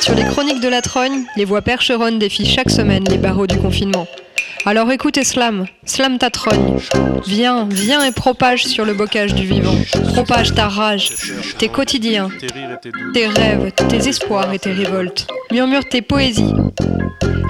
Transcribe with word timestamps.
Sur 0.00 0.14
les 0.14 0.24
chroniques 0.24 0.60
de 0.60 0.68
la 0.68 0.82
Trogne, 0.82 1.24
les 1.36 1.44
voix 1.44 1.62
percheronnes 1.62 2.18
défient 2.18 2.46
chaque 2.46 2.70
semaine 2.70 3.04
les 3.10 3.18
barreaux 3.18 3.46
du 3.46 3.58
confinement. 3.58 4.06
Alors 4.66 4.90
écoute 4.92 5.22
Slam, 5.22 5.66
slam 5.84 6.18
ta 6.18 6.30
trogne. 6.30 6.78
Viens, 7.26 7.68
viens 7.70 8.04
et 8.04 8.12
propage 8.12 8.64
sur 8.64 8.84
le 8.84 8.94
bocage 8.94 9.34
du 9.34 9.46
vivant. 9.46 9.76
Propage 10.14 10.54
ta 10.54 10.68
rage, 10.68 11.10
tes 11.58 11.68
quotidiens, 11.68 12.30
tes 13.12 13.26
rêves, 13.26 13.72
tes 13.72 14.08
espoirs 14.08 14.52
et 14.52 14.58
tes 14.58 14.72
révoltes. 14.72 15.26
Murmure 15.52 15.86
tes 15.88 16.02
poésies. 16.02 16.54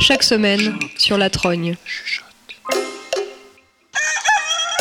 Chaque 0.01 0.23
semaine 0.23 0.75
sur 0.97 1.19
la 1.19 1.31
trogne. 1.31 1.77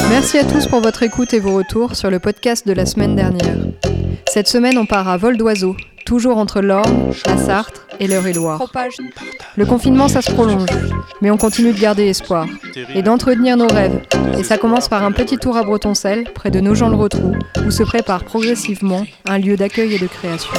Merci 0.09 0.37
à 0.37 0.43
tous 0.43 0.67
pour 0.67 0.81
votre 0.81 1.03
écoute 1.03 1.33
et 1.33 1.39
vos 1.39 1.55
retours 1.55 1.95
sur 1.95 2.09
le 2.09 2.19
podcast 2.19 2.67
de 2.67 2.73
la 2.73 2.85
semaine 2.85 3.15
dernière. 3.15 3.57
Cette 4.27 4.47
semaine, 4.47 4.77
on 4.77 4.85
part 4.85 5.07
à 5.07 5.17
vol 5.17 5.37
d'oiseau, 5.37 5.75
toujours 6.05 6.37
entre 6.37 6.61
l'Orne, 6.61 7.13
la 7.25 7.37
Sarthe 7.37 7.81
et 7.99 8.07
l'Eure-et-Loire. 8.07 8.61
Le 9.55 9.65
confinement, 9.65 10.07
ça 10.07 10.21
se 10.21 10.31
prolonge, 10.31 10.69
mais 11.21 11.31
on 11.31 11.37
continue 11.37 11.73
de 11.73 11.79
garder 11.79 12.07
espoir 12.07 12.47
et 12.93 13.01
d'entretenir 13.01 13.57
nos 13.57 13.67
rêves. 13.67 14.01
Et 14.37 14.43
ça 14.43 14.57
commence 14.57 14.87
par 14.87 15.03
un 15.03 15.11
petit 15.11 15.37
tour 15.37 15.57
à 15.57 15.63
Bretoncelle, 15.63 16.25
près 16.33 16.51
de 16.51 16.59
nos 16.59 16.75
gens 16.75 16.89
le 16.89 16.95
retrou 16.95 17.35
où 17.65 17.71
se 17.71 17.83
prépare 17.83 18.23
progressivement 18.23 19.05
un 19.27 19.37
lieu 19.37 19.55
d'accueil 19.55 19.95
et 19.95 19.99
de 19.99 20.07
création. 20.07 20.51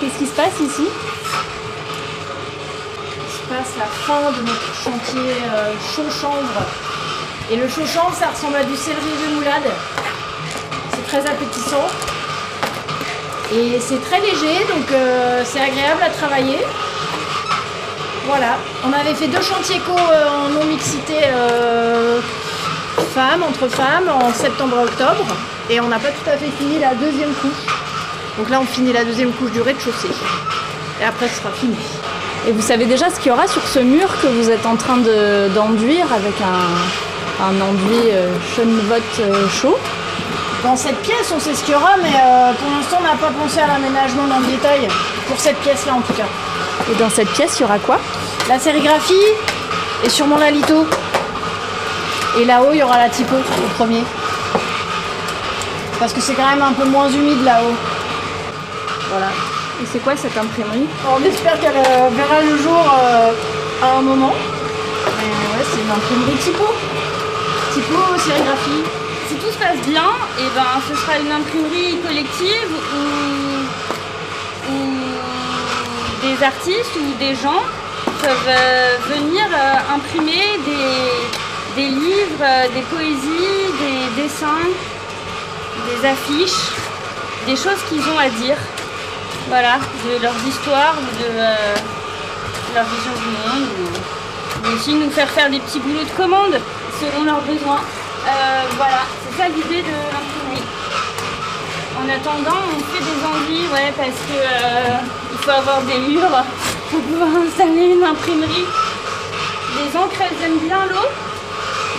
Qu'est-ce 0.00 0.18
qui 0.18 0.26
se 0.26 0.34
passe 0.34 0.60
ici? 0.60 0.88
Il 3.16 3.32
se 3.32 3.48
passe 3.48 3.72
la 3.78 3.86
fin 3.86 4.32
de 4.32 4.46
notre 4.46 4.74
chantier 4.74 5.30
euh, 5.54 5.72
chaud-chanvre. 5.94 6.66
Et 7.52 7.56
le 7.56 7.68
chaud-chanvre, 7.68 8.14
ça 8.14 8.30
ressemble 8.30 8.56
à 8.56 8.64
du 8.64 8.74
céleri 8.74 9.00
de 9.00 9.34
moulade. 9.34 9.70
Très 11.12 11.30
appétissant. 11.30 11.86
Et 13.54 13.78
c'est 13.80 14.02
très 14.02 14.18
léger, 14.20 14.64
donc 14.66 14.90
euh, 14.92 15.42
c'est 15.44 15.60
agréable 15.60 16.02
à 16.02 16.08
travailler. 16.08 16.56
Voilà, 18.26 18.56
on 18.86 18.92
avait 18.94 19.12
fait 19.14 19.26
deux 19.26 19.42
chantiers 19.42 19.78
co 19.80 19.92
euh, 19.92 20.28
en 20.46 20.48
non-mixité 20.48 21.16
euh, 21.26 22.18
femmes, 23.14 23.42
entre 23.42 23.68
femmes, 23.68 24.08
en 24.08 24.32
septembre-octobre. 24.32 25.26
Et 25.68 25.80
on 25.82 25.88
n'a 25.88 25.98
pas 25.98 26.08
tout 26.08 26.30
à 26.30 26.38
fait 26.38 26.48
fini 26.58 26.78
la 26.78 26.94
deuxième 26.94 27.34
couche. 27.34 27.66
Donc 28.38 28.48
là, 28.48 28.58
on 28.62 28.64
finit 28.64 28.94
la 28.94 29.04
deuxième 29.04 29.32
couche 29.32 29.50
du 29.50 29.60
rez-de-chaussée. 29.60 30.08
Et 31.02 31.04
après, 31.04 31.28
ce 31.28 31.42
sera 31.42 31.50
fini. 31.50 31.76
Et 32.48 32.52
vous 32.52 32.62
savez 32.62 32.86
déjà 32.86 33.10
ce 33.10 33.16
qu'il 33.20 33.26
y 33.28 33.32
aura 33.32 33.46
sur 33.48 33.62
ce 33.66 33.80
mur 33.80 34.08
que 34.22 34.28
vous 34.28 34.48
êtes 34.48 34.64
en 34.64 34.76
train 34.76 34.96
de- 34.96 35.48
d'enduire 35.54 36.06
avec 36.10 36.40
un, 36.40 37.44
un 37.44 37.60
enduit 37.60 38.08
euh, 38.12 38.30
chaud? 39.60 39.76
Dans 40.62 40.76
cette 40.76 40.98
pièce, 41.02 41.32
on 41.34 41.40
sait 41.40 41.54
ce 41.54 41.64
qu'il 41.64 41.72
y 41.72 41.76
aura, 41.76 41.96
mais 42.00 42.14
euh, 42.14 42.52
pour 42.52 42.70
l'instant, 42.70 42.98
on 43.00 43.02
n'a 43.02 43.16
pas 43.16 43.32
pensé 43.36 43.58
à 43.58 43.66
l'aménagement 43.66 44.28
dans 44.28 44.38
le 44.38 44.46
détail. 44.46 44.86
Pour 45.26 45.38
cette 45.40 45.58
pièce-là, 45.58 45.94
en 45.94 46.00
tout 46.00 46.12
cas. 46.12 46.26
Et 46.90 46.94
dans 46.94 47.10
cette 47.10 47.30
pièce, 47.30 47.58
il 47.58 47.62
y 47.62 47.64
aura 47.64 47.80
quoi? 47.80 47.98
La 48.48 48.60
sérigraphie 48.60 49.14
et 50.04 50.08
sûrement 50.08 50.38
la 50.38 50.52
litho. 50.52 50.86
Et 52.38 52.44
là-haut, 52.44 52.70
il 52.72 52.78
y 52.78 52.82
aura 52.82 52.96
la 52.96 53.08
typo 53.08 53.34
au 53.34 53.68
premier. 53.76 54.04
Parce 55.98 56.12
que 56.12 56.20
c'est 56.20 56.34
quand 56.34 56.48
même 56.48 56.62
un 56.62 56.72
peu 56.72 56.84
moins 56.84 57.10
humide 57.10 57.42
là-haut. 57.44 57.74
Voilà. 59.10 59.28
Et 59.82 59.86
c'est 59.92 59.98
quoi 59.98 60.16
cette 60.16 60.36
imprimerie? 60.38 60.86
On 61.10 61.24
espère 61.24 61.58
qu'elle 61.58 61.76
euh, 61.76 62.08
verra 62.12 62.40
le 62.40 62.56
jour 62.56 62.84
euh, 63.02 63.32
à 63.82 63.98
un 63.98 64.02
moment. 64.02 64.32
Mais 65.18 65.58
ouais, 65.58 65.66
c'est 65.72 65.80
une 65.80 65.90
imprimerie 65.90 66.38
typo. 66.38 66.64
Typo, 67.74 67.98
sérigraphie. 68.16 69.01
Se 69.52 69.58
passe 69.58 69.86
bien, 69.86 70.10
et 70.38 70.48
ben, 70.54 70.80
ce 70.88 70.94
sera 70.96 71.18
une 71.18 71.30
imprimerie 71.30 71.98
collective 72.06 72.70
où, 72.94 74.72
des 76.26 76.42
artistes 76.44 76.96
ou 76.96 77.12
des 77.18 77.34
gens 77.34 77.62
peuvent 78.22 78.48
euh, 78.48 78.96
venir 79.08 79.44
euh, 79.52 79.94
imprimer 79.94 80.58
des, 80.64 81.82
des 81.82 81.88
livres, 81.88 82.42
euh, 82.42 82.68
des 82.74 82.82
poésies, 82.82 83.72
des 83.80 84.22
dessins, 84.22 84.64
des 85.88 86.08
affiches, 86.08 86.70
des 87.46 87.56
choses 87.56 87.80
qu'ils 87.88 88.00
ont 88.08 88.18
à 88.18 88.28
dire. 88.30 88.56
Voilà, 89.48 89.78
de 90.04 90.22
leurs 90.22 90.40
histoires, 90.48 90.94
de 91.20 91.26
leur 92.74 92.84
vision 92.84 93.12
du 93.20 93.28
monde. 93.48 93.68
ou- 93.80 94.72
aussi 94.76 94.94
nous 94.94 95.10
faire 95.10 95.28
faire 95.28 95.50
des 95.50 95.58
petits 95.58 95.80
boulots 95.80 96.04
de 96.04 96.16
commande 96.16 96.54
selon 97.00 97.24
leurs 97.24 97.40
besoins. 97.42 97.80
Voilà, 98.76 99.02
l'idée 99.40 99.82
de 99.82 99.96
l'imprimerie. 100.12 100.66
En 101.96 102.08
attendant, 102.08 102.60
on 102.68 102.80
fait 102.92 103.02
des 103.02 103.20
envies, 103.24 103.66
ouais, 103.72 103.92
parce 103.96 104.18
que 104.28 104.36
euh, 104.36 104.98
il 105.32 105.38
faut 105.38 105.50
avoir 105.50 105.80
des 105.82 105.98
murs 105.98 106.44
pour 106.90 107.00
pouvoir 107.00 107.28
installer 107.46 107.94
une 107.94 108.04
imprimerie. 108.04 108.66
Les 109.76 109.98
encres, 109.98 110.20
elles 110.20 110.46
aiment 110.46 110.58
bien 110.58 110.84
l'eau, 110.90 111.08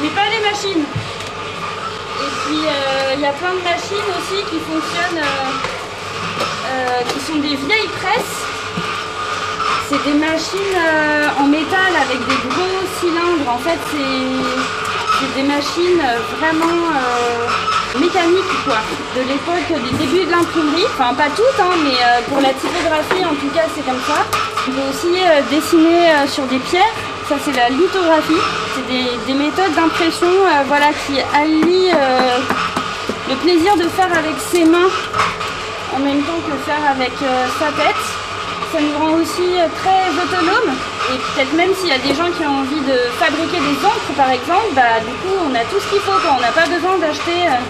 mais 0.01 0.09
pas 0.09 0.29
les 0.29 0.41
machines. 0.49 0.83
Et 0.83 2.31
puis, 2.45 2.59
euh, 2.65 3.13
il 3.15 3.21
y 3.21 3.25
a 3.25 3.33
plein 3.33 3.53
de 3.53 3.63
machines 3.63 4.09
aussi 4.17 4.43
qui 4.49 4.59
fonctionnent, 4.59 5.23
euh, 5.23 7.01
qui 7.09 7.19
sont 7.19 7.39
des 7.39 7.55
vieilles 7.55 7.89
presses. 7.99 8.41
C'est 9.89 10.03
des 10.05 10.17
machines 10.17 10.79
en 11.39 11.47
métal 11.47 11.93
avec 12.01 12.19
des 12.19 12.49
gros 12.49 12.83
cylindres. 12.99 13.51
En 13.51 13.57
fait, 13.57 13.77
c'est 13.91 14.82
c'est 15.19 15.41
des 15.41 15.47
machines 15.47 15.99
euh, 16.01 16.19
vraiment 16.37 16.89
euh, 16.91 17.99
mécaniques, 17.99 18.55
quoi. 18.65 18.79
De 19.15 19.21
l'époque 19.27 19.69
des 19.69 19.97
débuts 19.97 20.25
de 20.25 20.31
l'imprimerie. 20.31 20.85
Enfin, 20.93 21.13
pas 21.13 21.29
toutes, 21.35 21.59
hein, 21.59 21.75
mais 21.83 21.97
euh, 22.01 22.21
pour 22.29 22.41
la 22.41 22.53
typographie, 22.53 23.23
en 23.25 23.35
tout 23.35 23.51
cas, 23.53 23.65
c'est 23.75 23.85
comme 23.85 24.01
ça. 24.07 24.25
On 24.67 24.71
peut 24.71 24.87
aussi 24.89 25.19
euh, 25.19 25.41
dessiner 25.49 26.27
sur 26.27 26.43
des 26.45 26.59
pierres. 26.59 26.95
Ça, 27.29 27.35
c'est 27.43 27.55
la 27.55 27.69
lithographie. 27.69 28.43
C'est 28.75 28.87
des, 28.87 29.05
des 29.27 29.33
méthodes 29.33 29.73
d'impression 29.75 30.27
voilà, 30.67 30.87
qui 31.05 31.19
allient 31.33 31.91
le 33.29 33.35
plaisir 33.35 33.75
de 33.77 33.83
faire 33.83 34.11
avec 34.11 34.35
ses 34.51 34.65
mains 34.65 34.91
en 35.95 35.99
même 35.99 36.21
temps 36.23 36.41
que 36.45 36.55
faire 36.69 36.91
avec 36.91 37.13
sa 37.59 37.67
tête. 37.81 38.03
Ça 38.73 38.81
nous 38.81 38.97
rend 38.97 39.21
aussi 39.21 39.53
euh, 39.53 39.69
très 39.77 40.09
autonomes. 40.17 40.73
Et 41.13 41.17
peut-être 41.21 41.53
même 41.53 41.69
s'il 41.77 41.89
y 41.89 41.93
a 41.93 42.01
des 42.01 42.15
gens 42.17 42.25
qui 42.33 42.41
ont 42.41 42.65
envie 42.65 42.81
de 42.81 42.97
fabriquer 43.21 43.61
des 43.61 43.77
encres 43.85 44.13
par 44.17 44.31
exemple, 44.33 44.73
bah, 44.73 44.97
du 45.05 45.13
coup 45.21 45.37
on 45.45 45.53
a 45.53 45.61
tout 45.69 45.77
ce 45.77 45.93
qu'il 45.93 46.01
faut. 46.01 46.17
On 46.17 46.41
n'a 46.41 46.49
pas 46.49 46.65
besoin 46.65 46.97
d'acheter 46.97 47.53
euh, 47.53 47.61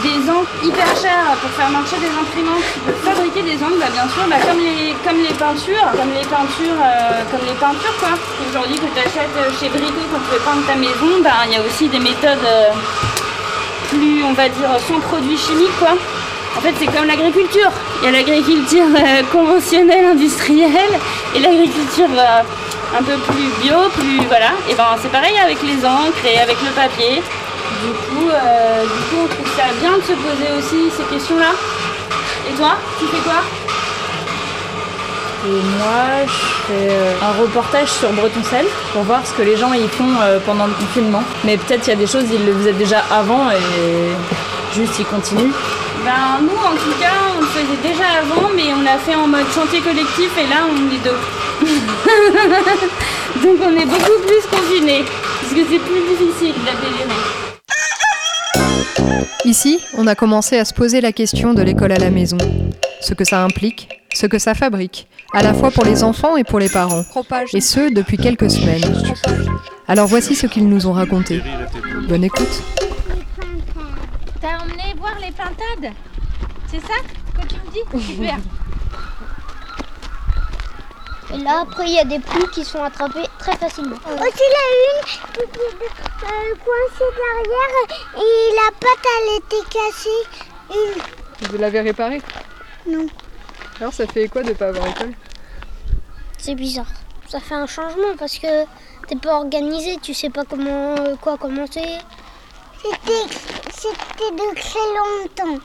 des 0.00 0.24
encres 0.32 0.48
hyper 0.64 0.88
chères 0.96 1.36
pour 1.44 1.52
faire 1.52 1.68
marcher 1.68 2.00
des 2.00 2.08
imprimantes 2.08 2.64
fabriquer 3.04 3.42
des 3.44 3.60
encres, 3.60 3.76
bah, 3.84 3.92
bien 3.92 4.08
sûr, 4.08 4.24
bah, 4.32 4.40
comme, 4.40 4.64
les, 4.64 4.96
comme 5.04 5.20
les 5.20 5.36
peintures, 5.36 5.88
comme 5.92 6.12
les 6.16 6.24
peintures, 6.24 6.80
euh, 6.80 7.20
comme 7.28 7.44
les 7.44 7.58
peintures 7.60 7.96
quoi. 8.00 8.16
Aujourd'hui 8.48 8.80
que 8.80 8.88
tu 8.88 9.00
achètes 9.04 9.36
chez 9.60 9.68
Brico 9.68 10.00
quand 10.08 10.24
tu 10.24 10.30
veux 10.32 10.40
peindre 10.40 10.64
ta 10.64 10.76
maison, 10.80 11.20
bah, 11.20 11.44
il 11.44 11.52
y 11.52 11.60
a 11.60 11.62
aussi 11.68 11.92
des 11.92 12.00
méthodes 12.00 12.48
plus, 13.92 14.24
on 14.24 14.32
va 14.32 14.48
dire, 14.48 14.72
sans 14.88 15.04
produits 15.04 15.36
chimiques 15.36 15.76
quoi. 15.76 15.92
En 16.56 16.60
fait, 16.64 16.72
c'est 16.80 16.88
comme 16.88 17.04
l'agriculture. 17.04 17.72
Il 18.02 18.06
y 18.06 18.08
a 18.08 18.10
l'agriculture 18.10 18.82
euh, 18.96 19.22
conventionnelle, 19.30 20.06
industrielle, 20.06 20.98
et 21.36 21.38
l'agriculture 21.38 22.08
euh, 22.10 22.40
un 22.98 23.02
peu 23.04 23.12
plus 23.30 23.62
bio, 23.62 23.76
plus 23.96 24.26
voilà. 24.26 24.50
Et 24.68 24.74
ben 24.74 24.96
c'est 25.00 25.12
pareil 25.12 25.38
avec 25.38 25.62
les 25.62 25.86
encres 25.86 26.26
et 26.26 26.40
avec 26.40 26.56
le 26.62 26.70
papier. 26.70 27.22
Du 27.84 27.92
coup, 27.92 28.28
euh, 28.28 28.82
du 28.82 28.88
coup, 28.88 29.22
on 29.22 29.28
trouve 29.28 29.46
ça 29.56 29.70
bien 29.80 29.98
de 29.98 30.02
se 30.02 30.14
poser 30.14 30.50
aussi 30.58 30.90
ces 30.96 31.04
questions-là. 31.14 31.52
Et 32.50 32.54
toi, 32.56 32.72
tu 32.98 33.06
fais 33.06 33.22
quoi? 33.22 33.40
Et 35.46 35.62
moi, 35.78 36.26
je 36.26 36.72
fais 36.72 36.96
un 37.22 37.40
reportage 37.40 37.88
sur 37.88 38.10
Bretoncelle 38.10 38.66
pour 38.92 39.02
voir 39.02 39.24
ce 39.24 39.32
que 39.32 39.42
les 39.42 39.56
gens 39.56 39.72
y 39.74 39.86
font 39.86 40.10
pendant 40.44 40.66
le 40.66 40.72
confinement. 40.72 41.22
Mais 41.44 41.56
peut-être 41.56 41.86
il 41.86 41.90
y 41.90 41.92
a 41.92 41.96
des 41.96 42.08
choses, 42.08 42.24
ils 42.32 42.44
le 42.44 42.52
faisaient 42.52 42.72
déjà 42.72 43.04
avant 43.12 43.48
et 43.50 44.74
juste 44.74 44.98
ils 44.98 45.06
continuent. 45.06 45.52
Ben 46.04 46.40
nous, 46.42 46.48
en 46.48 46.74
tout 46.74 46.98
cas, 47.00 47.14
on 47.36 47.40
le 47.40 47.46
faisait 47.46 47.80
déjà 47.82 48.08
avant, 48.20 48.48
mais 48.54 48.74
on 48.74 48.82
l'a 48.82 48.98
fait 48.98 49.14
en 49.14 49.28
mode 49.28 49.46
chantier 49.54 49.80
collectif, 49.80 50.36
et 50.36 50.48
là, 50.48 50.66
on 50.68 50.74
est 50.92 50.98
deux. 51.04 51.20
Donc 53.42 53.60
on 53.62 53.76
est 53.76 53.86
beaucoup 53.86 54.20
plus 54.26 54.44
confinés, 54.50 55.04
parce 55.40 55.54
que 55.54 55.60
c'est 55.70 55.78
plus 55.78 56.02
difficile 56.10 56.54
d'appeler. 56.64 57.06
Ici, 59.44 59.80
on 59.96 60.08
a 60.08 60.16
commencé 60.16 60.58
à 60.58 60.64
se 60.64 60.74
poser 60.74 61.00
la 61.00 61.12
question 61.12 61.54
de 61.54 61.62
l'école 61.62 61.92
à 61.92 61.98
la 61.98 62.10
maison. 62.10 62.38
Ce 63.00 63.14
que 63.14 63.24
ça 63.24 63.44
implique, 63.44 63.88
ce 64.12 64.26
que 64.26 64.38
ça 64.38 64.54
fabrique, 64.54 65.06
à 65.32 65.42
la 65.42 65.54
fois 65.54 65.70
pour 65.70 65.84
les 65.84 66.02
enfants 66.02 66.36
et 66.36 66.42
pour 66.42 66.58
les 66.58 66.68
parents. 66.68 67.04
Et 67.54 67.60
ce, 67.60 67.92
depuis 67.92 68.16
quelques 68.16 68.50
semaines. 68.50 68.82
Alors 69.86 70.08
voici 70.08 70.34
ce 70.34 70.46
qu'ils 70.48 70.68
nous 70.68 70.86
ont 70.86 70.92
raconté. 70.92 71.42
Bonne 72.08 72.24
écoute. 72.24 72.62
Voir 75.02 75.18
les 75.18 75.32
pintades 75.32 75.92
C'est 76.68 76.78
ça 76.78 76.94
que 77.34 77.44
tu 77.48 77.56
me 77.56 77.70
dis 77.72 78.06
Super. 78.06 78.36
Et 81.34 81.38
là, 81.38 81.62
après, 81.62 81.86
il 81.86 81.94
y 81.94 81.98
a 81.98 82.04
des 82.04 82.20
plumes 82.20 82.48
qui 82.50 82.64
sont 82.64 82.80
attrapées 82.84 83.26
très 83.36 83.56
facilement. 83.56 83.96
Aussi, 83.96 84.12
la 84.14 84.64
une 84.78 85.02
qui 85.02 85.40
est 85.40 85.42
euh, 85.42 86.54
coincée 86.64 87.10
derrière 87.18 87.98
et 88.14 88.54
la 88.54 88.70
patte, 88.78 89.06
elle 89.18 89.38
était 89.38 89.68
cassée. 89.70 90.22
Une. 90.70 91.48
Vous 91.48 91.58
l'avez 91.58 91.80
réparé 91.80 92.22
Non. 92.88 93.06
Alors 93.80 93.92
ça 93.92 94.06
fait 94.06 94.28
quoi 94.28 94.44
de 94.44 94.52
pas 94.52 94.68
avoir 94.68 94.86
école 94.86 95.14
C'est 96.38 96.54
bizarre. 96.54 96.86
Ça 97.26 97.40
fait 97.40 97.56
un 97.56 97.66
changement 97.66 98.14
parce 98.16 98.38
que 98.38 98.64
t'es 99.08 99.16
pas 99.16 99.34
organisé, 99.34 99.96
tu 100.00 100.14
sais 100.14 100.30
pas 100.30 100.44
comment 100.44 100.94
euh, 100.96 101.16
quoi 101.20 101.38
commencer. 101.38 101.98
C'était 102.82 103.34
c'était 103.70 104.30
de 104.32 104.54
très 104.54 104.86
longtemps. 104.98 105.62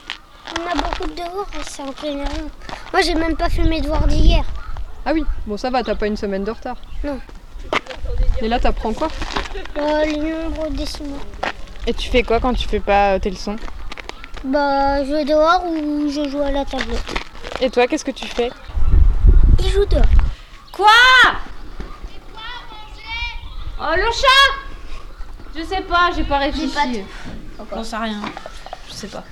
On 0.58 0.66
a 0.72 0.76
beaucoup 0.76 1.08
de 1.08 1.16
devoirs 1.16 1.48
et 1.54 1.64
c'est 1.64 2.08
énervant. 2.08 2.50
Moi 2.94 3.02
j'ai 3.02 3.16
même 3.16 3.36
pas 3.36 3.50
fait 3.50 3.64
mes 3.64 3.82
devoirs 3.82 4.08
d'hier. 4.08 4.44
Ah 5.06 5.12
oui, 5.14 5.24
bon 5.46 5.58
ça 5.58 5.70
va, 5.70 5.84
t'as 5.84 5.96
pas 5.96 6.08
une 6.08 6.18
semaine 6.18 6.44
de 6.44 6.52
retard. 6.52 6.78
Non. 7.04 7.20
Et 8.42 8.48
là 8.48 8.60
t'apprends 8.60 8.94
quoi? 8.94 9.08
Euh, 9.78 10.06
les 10.06 10.18
nombres 10.18 10.70
décimaux. 10.70 11.20
Et 11.88 11.94
tu 11.94 12.10
fais 12.10 12.24
quoi 12.24 12.40
quand 12.40 12.54
tu 12.54 12.68
fais 12.68 12.80
pas 12.80 13.14
euh, 13.14 13.20
tes 13.20 13.30
leçons? 13.30 13.56
Bah 14.44 15.04
je 15.04 15.12
vais 15.12 15.26
dehors 15.26 15.66
ou 15.66 16.10
je 16.10 16.30
joue 16.30 16.42
à 16.42 16.52
la 16.52 16.66
tablette. 16.66 17.04
Et 17.60 17.72
toi, 17.72 17.88
qu'est-ce 17.88 18.06
que 18.06 18.12
tu 18.12 18.28
fais? 18.28 18.52
Il 19.60 19.70
joue 19.70 19.86
dehors. 19.86 20.04
Quoi? 20.72 20.86
Oh 23.80 23.94
le 23.96 24.12
chat 24.12 24.67
Je 25.58 25.64
sais 25.64 25.82
pas, 25.82 26.10
j'ai 26.16 26.24
pas 26.24 26.38
réfléchi. 26.38 26.72
J'en 27.74 27.84
sais 27.84 27.96
rien. 27.98 28.22
Je 28.88 28.94
sais 28.94 29.08
pas. 29.08 29.24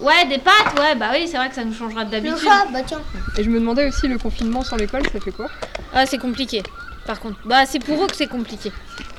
Ouais, 0.00 0.26
des 0.26 0.38
pâtes, 0.38 0.78
ouais, 0.78 0.94
bah 0.96 1.10
oui, 1.12 1.28
c'est 1.30 1.36
vrai 1.36 1.48
que 1.48 1.54
ça 1.54 1.64
nous 1.64 1.74
changera 1.74 2.04
Le 2.04 2.10
d'habitude. 2.10 2.38
chat, 2.38 2.66
bah 2.72 2.80
tiens. 2.84 3.00
Et 3.38 3.44
je 3.44 3.50
me 3.50 3.58
demandais 3.60 3.86
aussi 3.88 4.08
le 4.08 4.18
confinement 4.18 4.62
sans 4.62 4.76
l'école, 4.76 5.02
ça 5.12 5.20
fait 5.20 5.30
quoi 5.30 5.48
Ah, 5.92 6.04
c'est 6.04 6.18
compliqué, 6.18 6.62
par 7.06 7.20
contre. 7.20 7.38
Bah, 7.44 7.64
c'est 7.66 7.78
pour 7.78 8.02
eux 8.02 8.06
que 8.08 8.16
c'est 8.16 8.26
compliqué. 8.26 8.72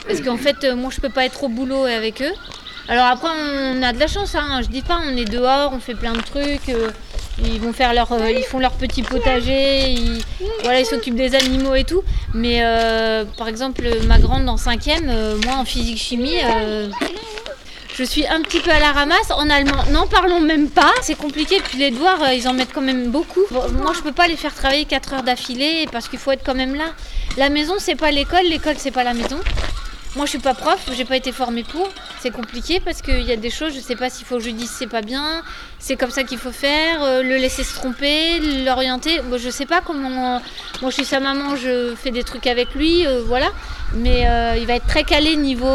Parce 0.08 0.20
qu'en 0.22 0.38
fait, 0.38 0.64
euh, 0.66 0.76
moi, 0.76 0.92
je 0.94 1.00
peux 1.02 1.10
pas 1.10 1.26
être 1.26 1.44
au 1.44 1.50
boulot 1.50 1.86
avec 1.86 2.22
eux. 2.22 2.31
Alors 2.90 3.06
après, 3.06 3.30
on 3.30 3.81
a 3.81 3.94
de 3.94 4.00
la 4.00 4.08
chance, 4.08 4.36
hein. 4.36 4.62
Je 4.62 4.68
dis 4.68 4.81
pas, 4.81 5.00
on 5.04 5.16
est 5.18 5.26
dehors, 5.26 5.72
on 5.74 5.80
fait 5.80 5.96
plein 5.96 6.14
de 6.14 6.22
trucs. 6.22 6.70
euh, 6.70 6.92
euh, 7.42 8.32
ils 8.32 8.44
font 8.44 8.60
leur 8.60 8.74
petit 8.74 9.02
potager. 9.04 9.92
Ils, 9.92 10.86
s'occupent 10.86 11.16
des 11.16 11.36
animaux 11.36 11.76
et 11.76 11.84
tout. 11.84 12.04
Mais 12.34 12.60
euh, 12.62 13.26
par 13.38 13.48
exemple, 13.48 13.84
ma 14.08 14.20
grande 14.20 14.48
en 14.48 14.58
cinquième, 14.58 15.10
euh, 15.10 15.38
moi 15.46 15.56
en 15.56 15.66
physique 15.66 15.98
chimie. 15.98 16.38
euh, 16.44 16.90
je 17.98 18.04
suis 18.04 18.28
un 18.28 18.42
petit 18.42 18.60
peu 18.60 18.72
à 18.72 18.80
la 18.80 18.92
ramasse. 18.92 19.32
En 19.32 19.50
allemand, 19.50 19.84
n'en 19.92 20.06
parlons 20.06 20.42
même 20.42 20.70
pas. 20.70 20.92
C'est 21.02 21.16
compliqué. 21.16 21.62
Puis 21.64 21.78
les 21.78 21.92
devoirs, 21.92 22.34
ils 22.34 22.48
en 22.48 22.54
mettent 22.54 22.74
quand 22.74 22.82
même 22.82 23.10
beaucoup. 23.10 23.42
Moi, 23.52 23.94
je 23.96 24.02
peux 24.02 24.12
pas 24.12 24.28
les 24.28 24.36
faire 24.36 24.54
travailler 24.54 24.84
4 24.86 25.14
heures 25.14 25.24
d'affilée 25.24 25.88
parce 25.92 26.10
qu'il 26.10 26.20
faut 26.20 26.31
être 26.31 26.44
quand 26.46 26.56
même 26.56 26.76
là. 26.76 26.94
La 27.38 27.50
maison, 27.50 27.76
c'est 27.78 27.96
pas 27.96 28.12
l'école. 28.12 28.44
L'école, 28.50 28.76
c'est 28.78 28.92
pas 28.92 29.06
la 29.06 29.14
maison. 29.14 29.38
Moi, 30.18 30.26
je 30.26 30.31
suis 30.31 30.40
pas 30.40 30.54
prof. 30.54 30.90
J'ai 30.96 31.06
pas 31.06 31.16
été 31.16 31.31
formée 31.31 31.64
pour. 31.64 31.90
C'est 32.25 32.31
compliqué 32.31 32.80
parce 32.83 33.04
qu'il 33.04 33.22
y 33.22 33.31
a 33.31 33.36
des 33.36 33.51
choses, 33.51 33.75
je 33.75 33.80
sais 33.80 33.95
pas 33.95 34.10
s'il 34.10 34.25
faut 34.25 34.38
que 34.38 34.44
je 34.44 34.50
dise 34.50 34.72
c'est 34.72 34.88
pas 34.88 35.04
bien. 35.04 35.44
C'est 35.77 35.95
comme 35.95 36.10
ça 36.10 36.24
qu'il 36.24 36.39
faut 36.39 36.51
faire. 36.51 37.04
euh, 37.04 37.22
le 37.22 37.36
laisser 37.36 37.63
se 37.63 37.75
tromper, 37.75 38.39
l'orienter. 38.66 39.22
Moi, 39.22 39.38
je 39.38 39.51
sais 39.51 39.68
pas 39.68 39.81
comment. 39.81 40.10
Moi, 40.10 40.89
je 40.89 40.89
suis 40.89 41.06
sa 41.06 41.19
maman. 41.19 41.56
Je 41.56 41.94
fais 41.94 42.10
des 42.10 42.24
trucs 42.24 42.48
avec 42.48 42.74
lui. 42.74 43.06
euh, 43.06 43.22
voilà. 43.27 43.51
Mais 43.94 44.27
euh, 44.27 44.56
il 44.57 44.66
va 44.66 44.74
être 44.74 44.88
très 44.88 45.04
calé 45.04 45.36
niveau 45.36 45.72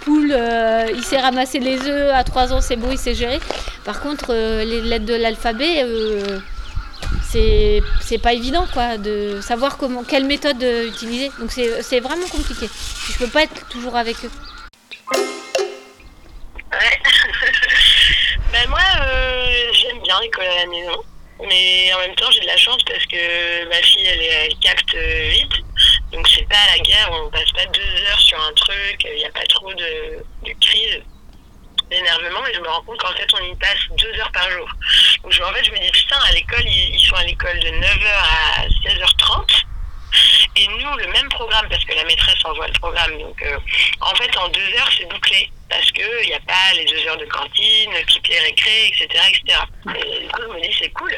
poule. 0.00 0.34
il 0.94 1.04
sait 1.04 1.20
ramasser 1.20 1.58
les 1.58 1.78
œufs 1.82 2.14
à 2.14 2.24
3 2.24 2.54
ans, 2.54 2.62
c'est 2.62 2.76
beau, 2.76 2.88
il 2.90 2.96
sait 2.98 3.14
gérer. 3.14 3.38
Par 3.84 4.00
contre, 4.00 4.32
les 4.32 4.80
lettres 4.80 5.04
de 5.04 5.12
l'alphabet, 5.16 5.84
c'est 7.28 8.18
pas 8.22 8.32
évident 8.32 8.66
quoi, 8.72 8.96
de 8.96 9.42
savoir 9.42 9.76
comment, 9.76 10.02
quelle 10.02 10.24
méthode 10.24 10.64
utiliser. 10.88 11.30
Donc 11.38 11.50
c'est 11.52 12.00
vraiment 12.00 12.26
compliqué. 12.32 12.70
Je 13.12 13.18
peux 13.18 13.28
pas 13.30 13.42
être 13.42 13.68
toujours 13.68 13.96
avec 13.96 14.16
eux. 14.24 14.30
Ouais. 16.72 17.00
ben 18.52 18.68
moi, 18.68 18.80
euh, 19.02 19.72
j'aime 19.72 20.00
bien 20.02 20.20
l'école 20.20 20.44
à 20.44 20.56
la 20.56 20.66
maison. 20.66 21.02
Mais 21.48 21.92
en 21.94 21.98
même 22.00 22.14
temps, 22.16 22.30
j'ai 22.30 22.40
de 22.40 22.46
la 22.46 22.56
chance 22.56 22.82
parce 22.84 23.04
que 23.06 23.68
ma 23.68 23.76
fille, 23.76 24.06
elle, 24.06 24.20
elle 24.20 24.58
capte 24.58 24.94
euh, 24.94 25.28
vite. 25.30 25.64
Donc 26.12 26.28
c'est 26.28 26.48
pas 26.48 26.66
la 26.72 26.78
guerre, 26.80 27.08
on 27.12 27.30
passe 27.30 27.50
pas 27.52 27.64
deux 27.66 28.02
heures 28.08 28.20
sur 28.20 28.40
un 28.40 28.52
truc, 28.54 29.04
il 29.04 29.16
n'y 29.16 29.24
a 29.24 29.30
pas 29.30 29.46
trop 29.48 29.72
de, 29.72 30.24
crise 30.60 31.02
d'énervement 31.88 32.46
et 32.46 32.54
je 32.54 32.60
me 32.60 32.68
rends 32.68 32.82
compte 32.82 32.98
qu'en 32.98 33.12
fait 33.12 33.28
on 33.34 33.44
y 33.44 33.54
passe 33.56 33.78
deux 33.96 34.12
heures 34.18 34.30
par 34.32 34.48
jour. 34.50 34.68
Donc 35.22 35.32
je, 35.32 35.42
en 35.42 35.52
fait 35.52 35.64
je 35.64 35.70
me 35.70 35.78
dis 35.78 35.90
putain 35.90 36.18
à 36.28 36.32
l'école 36.32 36.64
ils, 36.66 36.94
ils 36.94 37.06
sont 37.06 37.16
à 37.16 37.24
l'école 37.24 37.58
de 37.60 37.68
9h 37.68 38.06
à 38.06 38.66
16h30 38.66 39.64
et 40.56 40.66
nous 40.66 40.96
le 40.96 41.06
même 41.08 41.28
programme 41.28 41.68
parce 41.68 41.84
que 41.84 41.94
la 41.94 42.04
maîtresse 42.04 42.44
envoie 42.44 42.66
le 42.66 42.72
programme 42.74 43.18
donc 43.18 43.42
euh, 43.42 43.58
en 44.00 44.14
fait 44.16 44.36
en 44.36 44.48
deux 44.48 44.74
heures 44.74 44.90
c'est 44.96 45.08
bouclé 45.08 45.50
parce 45.70 45.90
que 45.92 46.22
il 46.24 46.28
n'y 46.28 46.34
a 46.34 46.40
pas 46.40 46.74
les 46.74 46.84
deux 46.84 47.06
heures 47.06 47.16
de 47.16 47.26
cantine, 47.26 47.92
toutes 48.08 48.28
les 48.28 48.40
récrés, 48.40 48.88
etc. 48.88 49.06
etc. 49.30 49.58
Et 49.96 50.20
du 50.24 50.28
coup 50.28 50.42
je 50.42 50.48
me 50.48 50.60
dis 50.60 50.76
c'est 50.78 50.90
cool, 50.90 51.16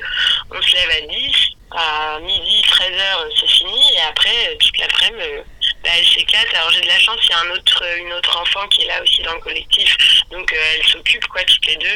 on 0.51 0.63
se 0.63 0.75
lève 0.75 0.91
à 0.91 1.01
10, 1.01 1.37
à 1.75 2.21
midi, 2.21 2.63
13h 2.69 3.41
c'est 3.41 3.51
fini 3.51 3.95
et 3.95 4.01
après 4.01 4.49
euh, 4.49 4.57
toute 4.61 4.79
l'après-midi 4.79 5.23
euh, 5.23 5.43
bah, 5.83 5.91
elle 5.97 6.07
s'éclate. 6.07 6.55
Alors 6.55 6.71
j'ai 6.71 6.83
de 6.83 6.87
la 6.87 6.99
chance, 6.99 7.19
il 7.23 7.31
y 7.31 7.33
a 7.33 7.97
une 7.97 8.13
autre 8.13 8.39
enfant 8.39 8.69
qui 8.69 8.83
est 8.83 8.87
là 8.87 9.03
aussi 9.03 9.23
dans 9.23 9.35
le 9.35 9.41
collectif, 9.41 9.97
donc 10.31 10.53
euh, 10.53 10.57
elle 10.75 10.87
s'occupe 10.87 11.27
quoi 11.29 11.43
toutes 11.45 11.67
les 11.67 11.77
deux. 11.77 11.89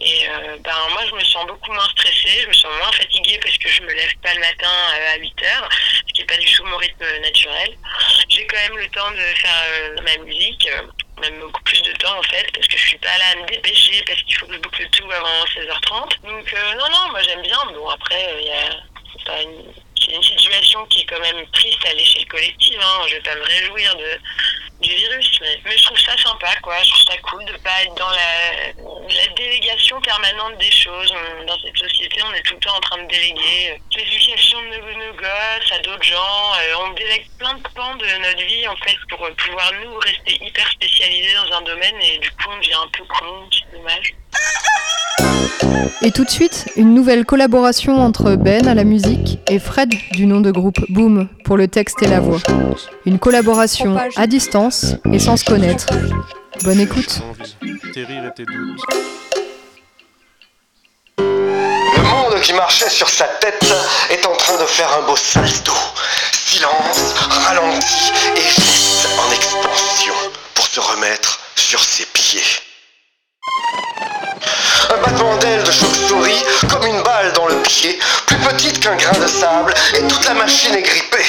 et 0.00 0.26
ben 0.60 0.74
moi 0.90 1.02
je 1.08 1.14
me 1.14 1.24
sens 1.24 1.46
beaucoup 1.46 1.72
moins 1.72 1.88
stressée, 1.90 2.40
je 2.42 2.48
me 2.48 2.52
sens 2.52 2.72
moins 2.78 2.92
fatiguée 2.92 3.38
parce 3.42 3.56
que 3.56 3.68
je 3.68 3.82
me 3.82 3.92
lève 3.92 4.14
pas 4.22 4.34
le 4.34 4.40
matin 4.40 4.72
à 5.14 5.16
8 5.16 5.42
heures, 5.44 5.68
ce 6.08 6.12
qui 6.12 6.22
est 6.22 6.26
pas 6.26 6.36
du 6.36 6.50
tout 6.52 6.64
mon 6.64 6.76
rythme 6.76 7.06
naturel. 7.22 7.76
J'ai 8.28 8.46
quand 8.46 8.56
même 8.56 8.78
le 8.78 8.88
temps 8.88 9.10
de 9.12 9.16
faire 9.16 10.02
ma 10.02 10.16
musique. 10.24 10.68
Euh, 11.18 11.30
même 11.30 11.40
beaucoup 11.40 11.62
plus 11.62 11.82
de 11.82 11.92
temps 11.92 12.18
en 12.18 12.22
fait 12.22 12.46
parce 12.52 12.66
que 12.66 12.76
je 12.76 12.88
suis 12.88 12.98
pas 12.98 13.16
là 13.18 13.24
à 13.32 13.36
me 13.36 13.46
dépêcher 13.46 14.02
parce 14.06 14.22
qu'il 14.22 14.34
faut 14.36 14.46
que 14.46 14.54
je 14.54 14.58
boucle 14.58 14.88
tout 14.90 15.10
avant 15.10 15.44
16h30 15.44 16.22
donc 16.22 16.54
euh, 16.54 16.74
non 16.74 16.88
non 16.90 17.10
moi 17.10 17.22
j'aime 17.22 17.42
bien 17.42 17.58
bon 17.74 17.88
après 17.88 18.28
euh, 18.28 18.40
il 18.40 18.46
y 18.46 18.50
a 18.50 19.42
une, 19.42 20.14
une 20.14 20.22
situation 20.22 20.84
qui 20.86 21.02
est 21.02 21.06
quand 21.06 21.20
même 21.20 21.46
triste 21.52 21.84
à 21.86 21.92
l'échelle 21.94 22.26
collective 22.26 22.80
hein. 22.80 23.02
je 23.08 23.14
vais 23.14 23.20
pas 23.22 23.34
me 23.34 23.44
réjouir 23.44 23.96
de 23.96 24.18
du 24.80 24.90
virus 24.90 25.38
mais, 25.40 25.60
mais 25.64 25.76
je 25.76 25.84
trouve 25.84 25.98
ça 25.98 26.16
sympa 26.16 26.54
quoi. 26.62 26.76
Je 26.82 26.90
trouve 26.90 27.14
ça 27.14 27.18
cool 27.18 27.44
de 27.44 27.56
pas 27.58 27.82
être 27.82 27.94
dans 27.94 28.10
la, 28.10 28.72
la 29.08 29.26
délégation 29.34 30.00
permanente 30.00 30.58
des 30.58 30.70
choses. 30.70 31.12
Dans 31.46 31.58
cette 31.60 31.76
société 31.76 32.22
on 32.22 32.32
est 32.34 32.42
tout 32.42 32.54
le 32.54 32.60
temps 32.60 32.76
en 32.76 32.80
train 32.80 33.02
de 33.02 33.08
déléguer 33.08 33.70
euh, 33.70 33.96
l'éducation 33.96 34.58
de 34.62 35.06
nos, 35.06 35.14
gosses 35.14 35.72
à 35.72 35.78
d'autres 35.80 36.04
gens. 36.04 36.52
Euh, 36.60 36.74
on 36.80 36.90
délègue 36.92 37.26
plein 37.38 37.54
de 37.54 37.62
pans 37.74 37.96
de 37.96 38.06
notre 38.06 38.44
vie 38.44 38.68
en 38.68 38.76
fait 38.76 38.96
pour 39.08 39.18
pouvoir 39.36 39.72
nous 39.82 39.98
rester 39.98 40.38
hyper 40.44 40.68
spécialisés 40.70 41.34
dans 41.34 41.56
un 41.56 41.62
domaine. 41.62 42.00
Et 42.02 42.18
du 42.18 42.30
coup 42.30 42.50
on 42.50 42.56
devient 42.58 42.74
un 42.74 42.88
peu 42.88 43.04
con 43.04 43.48
c'est 43.52 43.76
dommage 43.76 44.14
Et 46.00 46.12
tout 46.12 46.24
de 46.24 46.30
suite, 46.30 46.66
une 46.76 46.94
nouvelle 46.94 47.24
collaboration 47.24 48.00
entre 48.00 48.36
Ben 48.36 48.68
à 48.68 48.74
la 48.74 48.84
musique 48.84 49.40
et 49.48 49.58
Fred 49.58 49.92
du 50.12 50.26
nom 50.26 50.40
de 50.40 50.52
groupe 50.52 50.78
Boom 50.90 51.28
pour 51.44 51.56
le 51.56 51.66
texte 51.66 52.02
et 52.02 52.06
la 52.06 52.20
voix. 52.20 52.38
Une 53.04 53.18
collaboration 53.18 53.96
à 54.16 54.26
distance 54.28 54.94
et 55.12 55.18
sans 55.18 55.36
se 55.36 55.44
connaître. 55.44 55.86
Bonne 56.62 56.80
écoute. 56.80 57.20
Le 61.18 62.02
monde 62.02 62.40
qui 62.42 62.52
marchait 62.52 62.90
sur 62.90 63.08
sa 63.08 63.24
tête 63.40 63.74
est 64.10 64.24
en 64.24 64.36
train 64.36 64.56
de 64.60 64.66
faire 64.66 64.88
un 65.02 65.06
beau 65.06 65.16
salto. 65.16 65.72
Silence, 66.32 67.14
ralenti 67.18 68.12
et 68.36 68.40
geste 68.60 69.08
en 69.18 69.32
expansion 69.34 70.14
pour 70.54 70.66
se 70.66 70.80
remettre 70.80 71.40
sur 71.56 71.82
ses 71.82 72.06
pieds. 72.06 72.67
Un 74.98 75.02
battement 75.02 75.36
d'aile 75.36 75.62
de 75.62 75.70
chauve-souris, 75.70 76.44
comme 76.68 76.84
une 76.84 77.00
balle 77.02 77.32
dans 77.34 77.46
le 77.46 77.54
pied, 77.62 77.98
plus 78.26 78.38
petite 78.38 78.80
qu'un 78.80 78.96
grain 78.96 79.18
de 79.20 79.28
sable, 79.28 79.72
et 79.94 80.02
toute 80.08 80.24
la 80.24 80.34
machine 80.34 80.74
est 80.74 80.82
grippée. 80.82 81.24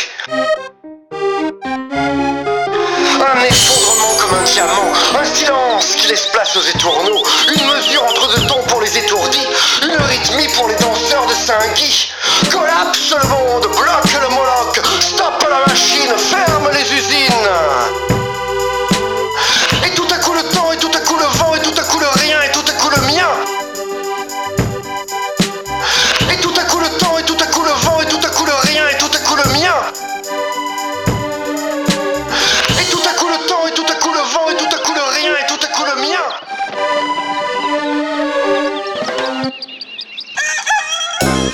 Un 3.22 3.44
effondrement 3.44 4.16
comme 4.20 4.38
un 4.40 4.44
diamant, 4.44 4.94
un 5.20 5.26
silence 5.26 5.86
qui 5.98 6.08
laisse 6.08 6.28
place 6.28 6.56
aux 6.56 6.64
étourneaux, 6.64 7.24
une 7.54 7.68
mesure 7.68 8.04
entre 8.04 8.36
deux 8.36 8.48
tons 8.48 8.64
pour 8.68 8.82
les 8.82 8.98
étourdis, 8.98 9.48
une 9.84 10.04
rythmie 10.04 10.48
pour 10.56 10.68
les 10.68 10.76
danseurs 10.76 11.28
de 11.28 11.34
Saint-Guy. 11.34 12.12
Collapse 12.52 13.14
le 13.22 13.28
monde, 13.28 13.68
bloque 13.68 14.14
le 14.20 14.30
Moloch, 14.30 14.82
stoppe 15.00 15.46
la 15.48 15.60
machine, 15.68 15.88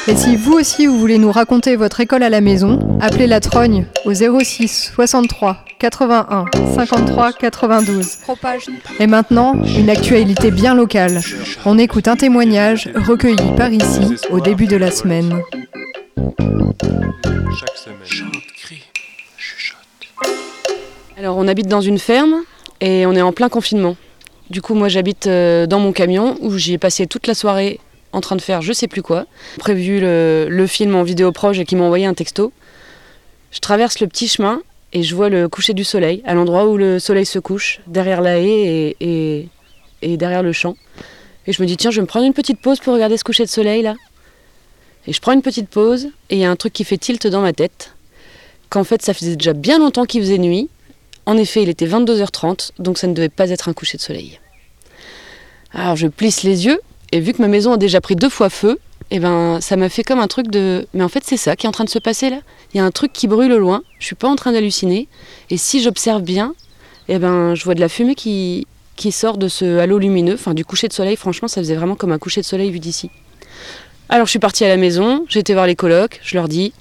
Et 0.08 0.16
si 0.16 0.36
vous 0.36 0.54
aussi 0.54 0.86
vous 0.86 1.00
voulez 1.00 1.18
nous 1.18 1.32
raconter 1.32 1.76
votre 1.76 2.00
école 2.00 2.22
à 2.22 2.30
la 2.30 2.40
maison, 2.40 2.80
appelez 3.02 3.26
la 3.26 3.40
Trogne 3.40 3.88
au 4.06 4.14
06 4.14 4.92
63 4.94 5.58
81 5.80 6.46
53 6.76 7.34
92. 7.34 8.18
Et 9.00 9.08
maintenant, 9.08 9.56
une 9.64 9.90
actualité 9.90 10.52
bien 10.52 10.76
locale. 10.76 11.22
On 11.66 11.80
écoute 11.80 12.08
un 12.08 12.16
témoignage 12.16 12.92
recueilli 12.94 13.56
par 13.58 13.74
ici 13.74 14.16
au 14.30 14.40
début 14.40 14.68
de 14.68 14.78
la 14.78 14.92
semaine. 14.92 15.42
Chaque 17.60 17.76
semaine. 17.76 17.98
Alors 21.18 21.38
on 21.38 21.48
habite 21.48 21.68
dans 21.68 21.82
une 21.82 21.98
ferme 21.98 22.44
et 22.80 23.08
on 23.08 23.14
est 23.14 23.22
en 23.22 23.32
plein 23.32 23.50
confinement. 23.50 23.96
Du 24.52 24.62
coup 24.62 24.76
moi 24.76 24.88
j'habite 24.88 25.26
euh, 25.26 25.66
dans 25.66 25.80
mon 25.80 25.94
camion 25.94 26.38
où 26.42 26.56
j'y 26.58 26.74
ai 26.74 26.78
passé 26.78 27.08
toute 27.08 27.26
la 27.26 27.34
soirée 27.34 27.80
en 28.16 28.22
train 28.22 28.36
de 28.36 28.42
faire 28.42 28.62
je 28.62 28.74
sais 28.74 28.88
plus 28.88 29.02
quoi. 29.02 29.26
Prévu 29.60 30.00
le, 30.00 30.66
film 30.68 30.96
en 30.96 31.04
vidéo 31.04 31.32
proche 31.32 31.60
et 31.60 31.66
qui 31.66 31.76
m'a 31.76 31.84
envoyé 31.84 32.06
un 32.06 32.14
texto. 32.14 32.52
Je 33.52 33.60
traverse 33.60 34.00
le 34.00 34.08
petit 34.08 34.28
chemin 34.28 34.62
et 34.94 35.04
je 35.04 35.16
vois 35.16 35.30
le 35.30 35.48
coucher 35.50 35.74
du 35.74 35.84
soleil 35.84 36.22
à 36.26 36.34
l'endroit 36.34 36.68
où 36.68 36.78
le 36.78 37.00
soleil 37.00 37.26
se 37.26 37.40
couche, 37.40 37.82
derrière 37.88 38.22
la 38.22 38.40
haie 38.40 38.48
et, 38.50 38.98
et- 39.00 39.50
et 40.02 40.18
derrière 40.18 40.44
le 40.44 40.52
champ. 40.52 40.76
Et 41.48 41.54
je 41.54 41.62
me 41.62 41.68
dis 41.68 41.78
tiens 41.78 41.92
je 41.92 41.98
vais 41.98 42.02
me 42.02 42.08
prendre 42.08 42.26
une 42.26 42.34
petite 42.34 42.60
pause 42.60 42.80
pour 42.80 42.94
regarder 42.94 43.18
ce 43.18 43.24
coucher 43.24 43.44
de 43.44 43.50
soleil 43.50 43.82
là. 43.82 43.96
Et 45.08 45.14
je 45.14 45.22
prends 45.22 45.34
une 45.34 45.42
petite 45.44 45.70
pause 45.70 46.08
et 46.30 46.36
il 46.36 46.40
y 46.40 46.46
a 46.46 46.50
un 46.50 46.56
truc 46.56 46.74
qui 46.74 46.84
fait 46.84 46.98
tilt 46.98 47.28
dans 47.28 47.42
ma 47.42 47.54
tête. 47.54 47.94
Qu'en 48.70 48.84
fait 48.84 49.02
ça 49.02 49.14
faisait 49.14 49.36
déjà 49.36 49.54
bien 49.54 49.78
longtemps 49.80 50.06
qu'il 50.06 50.22
faisait 50.22 50.38
nuit 50.40 50.70
en 51.28 51.38
effet, 51.38 51.64
il 51.64 51.70
était 51.70 51.88
22h30, 51.88 52.70
donc 52.78 53.00
ça 53.00 53.08
ne 53.08 53.14
devait 53.14 53.30
pas 53.30 53.50
être 53.50 53.68
un 53.68 53.74
coucher 53.74 53.98
de 53.98 54.02
soleil. 54.04 54.40
Alors 55.74 55.96
je 55.96 56.06
plisse 56.08 56.44
les 56.44 56.68
yeux, 56.68 56.80
et 57.12 57.20
vu 57.20 57.34
que 57.34 57.42
ma 57.42 57.48
maison 57.48 57.74
a 57.74 57.78
déjà 57.78 58.02
pris 58.02 58.16
deux 58.16 58.30
fois 58.30 58.50
feu, 58.50 58.80
eh 59.12 59.20
ben, 59.20 59.60
ça 59.62 59.76
m'a 59.76 59.90
fait 59.90 60.04
comme 60.04 60.20
un 60.20 60.28
truc 60.28 60.48
de... 60.50 60.88
Mais 60.94 61.04
en 61.04 61.10
fait, 61.10 61.24
c'est 61.24 61.38
ça 61.38 61.56
qui 61.56 61.66
est 61.66 61.70
en 61.70 61.72
train 61.72 61.84
de 61.84 61.90
se 61.90 62.00
passer 62.00 62.30
là. 62.30 62.40
Il 62.74 62.78
y 62.78 62.80
a 62.80 62.86
un 62.86 62.92
truc 62.92 63.14
qui 63.14 63.28
brûle 63.28 63.52
au 63.52 63.60
loin, 63.60 63.84
je 64.00 64.06
suis 64.06 64.16
pas 64.16 64.28
en 64.28 64.36
train 64.36 64.52
d'halluciner, 64.52 65.08
et 65.50 65.58
si 65.58 65.82
j'observe 65.82 66.22
bien, 66.22 66.56
eh 67.08 67.20
ben, 67.20 67.56
je 67.56 67.64
vois 67.64 67.76
de 67.76 67.80
la 67.80 67.90
fumée 67.90 68.16
qui, 68.16 68.68
qui 68.96 69.12
sort 69.12 69.38
de 69.38 69.48
ce 69.48 69.78
halo 69.78 70.00
lumineux, 70.00 70.34
enfin 70.34 70.54
du 70.54 70.66
coucher 70.66 70.88
de 70.88 70.94
soleil, 70.94 71.16
franchement, 71.16 71.48
ça 71.48 71.62
faisait 71.62 71.76
vraiment 71.76 71.96
comme 71.96 72.12
un 72.12 72.18
coucher 72.18 72.42
de 72.42 72.46
soleil 72.46 72.72
vu 72.72 72.80
d'ici. 72.80 73.10
Alors 74.10 74.26
je 74.26 74.32
suis 74.32 74.40
partie 74.40 74.66
à 74.66 74.68
la 74.68 74.78
maison, 74.78 75.26
j'ai 75.30 75.40
été 75.40 75.54
voir 75.54 75.68
les 75.68 75.76
colocs, 75.76 76.20
je 76.24 76.36
leur 76.36 76.48
dis, 76.48 76.74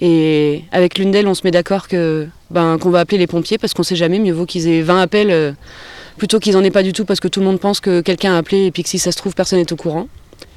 et 0.00 0.64
avec 0.72 0.98
l'une 0.98 1.10
d'elles, 1.10 1.26
on 1.28 1.34
se 1.34 1.42
met 1.44 1.50
d'accord 1.50 1.88
que 1.88 2.26
ben, 2.50 2.78
qu'on 2.78 2.90
va 2.90 3.00
appeler 3.00 3.18
les 3.18 3.26
pompiers 3.26 3.58
parce 3.58 3.74
qu'on 3.74 3.82
sait 3.82 3.96
jamais, 3.96 4.18
mieux 4.18 4.32
vaut 4.32 4.46
qu'ils 4.46 4.68
aient 4.68 4.82
20 4.82 5.00
appels 5.00 5.30
euh, 5.30 5.52
plutôt 6.16 6.38
qu'ils 6.38 6.56
en 6.56 6.64
aient 6.64 6.70
pas 6.70 6.82
du 6.82 6.92
tout 6.92 7.04
parce 7.04 7.20
que 7.20 7.28
tout 7.28 7.40
le 7.40 7.46
monde 7.46 7.60
pense 7.60 7.80
que 7.80 8.00
quelqu'un 8.00 8.34
a 8.34 8.38
appelé 8.38 8.66
et 8.66 8.70
puis 8.70 8.82
que 8.82 8.88
si 8.88 8.98
ça 8.98 9.12
se 9.12 9.16
trouve, 9.16 9.34
personne 9.34 9.58
n'est 9.58 9.72
au 9.72 9.76
courant. 9.76 10.08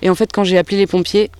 Et 0.01 0.09
en 0.09 0.15
fait, 0.15 0.31
quand 0.31 0.43
j'ai 0.43 0.57
appelé 0.57 0.77
les 0.77 0.87
pompiers 0.87 1.31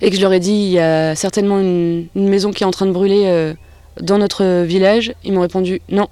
et 0.00 0.10
que 0.10 0.16
je 0.16 0.20
leur 0.20 0.32
ai 0.32 0.40
dit 0.40 0.52
il 0.52 0.70
y 0.70 0.78
a 0.78 1.14
certainement 1.14 1.60
une, 1.60 2.08
maison 2.14 2.52
qui 2.52 2.62
est 2.62 2.66
en 2.66 2.70
train 2.70 2.86
de 2.86 2.92
brûler 2.92 3.24
euh, 3.26 3.54
dans 4.00 4.18
notre 4.18 4.62
village, 4.64 5.12
ils 5.24 5.32
m'ont 5.32 5.40
répondu 5.40 5.80
non, 5.88 6.08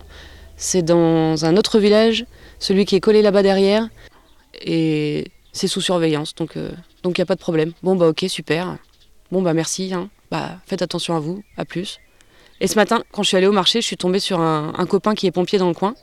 c'est 0.57 0.83
dans 0.83 1.45
un 1.45 1.57
autre 1.57 1.79
village, 1.79 2.27
celui 2.59 2.85
qui 2.85 2.97
est 2.97 3.01
collé 3.01 3.23
là-bas 3.23 3.43
derrière, 3.43 3.89
et 4.63 5.27
c'est 5.53 5.69
sous 5.69 5.81
surveillance, 5.81 6.35
donc 6.35 6.57
euh, 6.57 6.71
donc 7.03 7.19
il 7.19 7.21
n'y 7.21 7.25
a 7.25 7.27
pas 7.27 7.35
de 7.35 7.41
problème. 7.41 7.73
Bon 7.83 7.97
bah 7.97 8.09
ok, 8.09 8.25
super. 8.29 8.77
Bon 9.31 9.43
bah 9.43 9.55
merci, 9.55 9.93
hein. 9.95 10.09
bah 10.31 10.59
faites 10.67 10.83
attention 10.83 11.17
à 11.17 11.21
vous, 11.21 11.43
à 11.57 11.65
plus. 11.65 11.99
Et 12.61 12.67
ce 12.67 12.77
matin, 12.77 13.03
quand 13.13 13.23
je 13.23 13.29
suis 13.29 13.37
allée 13.37 13.47
au 13.47 13.53
marché, 13.53 13.81
je 13.81 13.87
suis 13.87 13.97
tombée 13.97 14.19
sur 14.19 14.41
un 14.41 14.87
copain 14.89 15.15
qui 15.15 15.27
est 15.27 15.31
pompier 15.31 15.59
dans 15.59 15.69
le 15.69 15.75
coin 15.75 15.95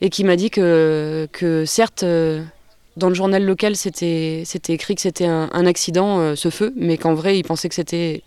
et 0.00 0.10
qui 0.10 0.24
m'a 0.24 0.36
dit 0.36 0.50
que, 0.50 1.28
que 1.32 1.64
certes, 1.64 2.02
euh, 2.02 2.42
dans 2.96 3.08
le 3.08 3.14
journal 3.14 3.44
local, 3.44 3.76
c'était 3.76 4.44
écrit 4.68 4.94
que 4.94 5.00
c'était 5.00 5.26
un, 5.26 5.66
accident, 5.66 6.18
euh, 6.18 6.34
ce 6.34 6.50
feu, 6.50 6.72
mais 6.76 6.96
qu'en 6.96 7.14
vrai, 7.14 7.38
il 7.38 7.42
pensait 7.42 7.68
que 7.68 7.74
c'était 7.74 8.22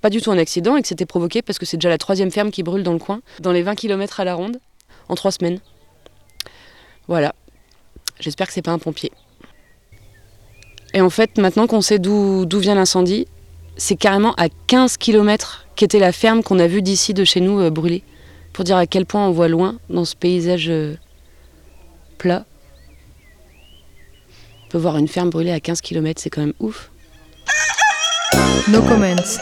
pas 0.00 0.10
du 0.10 0.20
tout 0.20 0.30
un 0.30 0.38
accident 0.38 0.76
et 0.76 0.82
que 0.82 0.88
c'était 0.88 1.06
provoqué 1.06 1.42
parce 1.42 1.58
que 1.58 1.66
c'est 1.66 1.76
déjà 1.76 1.88
la 1.88 1.98
troisième 1.98 2.30
ferme 2.30 2.50
qui 2.50 2.62
brûle 2.62 2.82
dans 2.82 2.92
le 2.92 2.98
coin, 2.98 3.20
dans 3.40 3.52
les 3.52 3.62
20 3.62 3.74
km 3.74 4.20
à 4.20 4.24
la 4.24 4.34
ronde, 4.34 4.58
en 5.08 5.14
trois 5.14 5.30
semaines. 5.30 5.60
Voilà. 7.08 7.34
J'espère 8.20 8.46
que 8.46 8.52
c'est 8.52 8.62
pas 8.62 8.72
un 8.72 8.78
pompier. 8.78 9.12
Et 10.94 11.00
en 11.00 11.10
fait, 11.10 11.38
maintenant 11.38 11.66
qu'on 11.66 11.80
sait 11.80 11.98
d'où 11.98 12.46
vient 12.58 12.74
l'incendie, 12.74 13.26
c'est 13.76 13.96
carrément 13.96 14.34
à 14.34 14.48
15 14.66 14.98
km 14.98 15.66
qu'était 15.74 15.98
la 15.98 16.12
ferme 16.12 16.42
qu'on 16.42 16.58
a 16.58 16.66
vue 16.66 16.82
d'ici 16.82 17.14
de 17.14 17.24
chez 17.24 17.40
nous 17.40 17.60
euh, 17.60 17.70
brûler. 17.70 18.02
Pour 18.52 18.64
dire 18.64 18.76
à 18.76 18.86
quel 18.86 19.06
point 19.06 19.26
on 19.26 19.32
voit 19.32 19.48
loin 19.48 19.78
dans 19.88 20.04
ce 20.04 20.14
paysage 20.14 20.70
plat. 22.22 22.44
On 24.64 24.68
peut 24.68 24.78
voir 24.78 24.96
une 24.96 25.08
ferme 25.08 25.28
brûlée 25.28 25.50
à 25.50 25.58
15 25.58 25.80
km, 25.80 26.20
c'est 26.22 26.30
quand 26.30 26.42
même 26.42 26.52
ouf. 26.60 26.92
No 28.68 28.80
comments, 28.82 29.40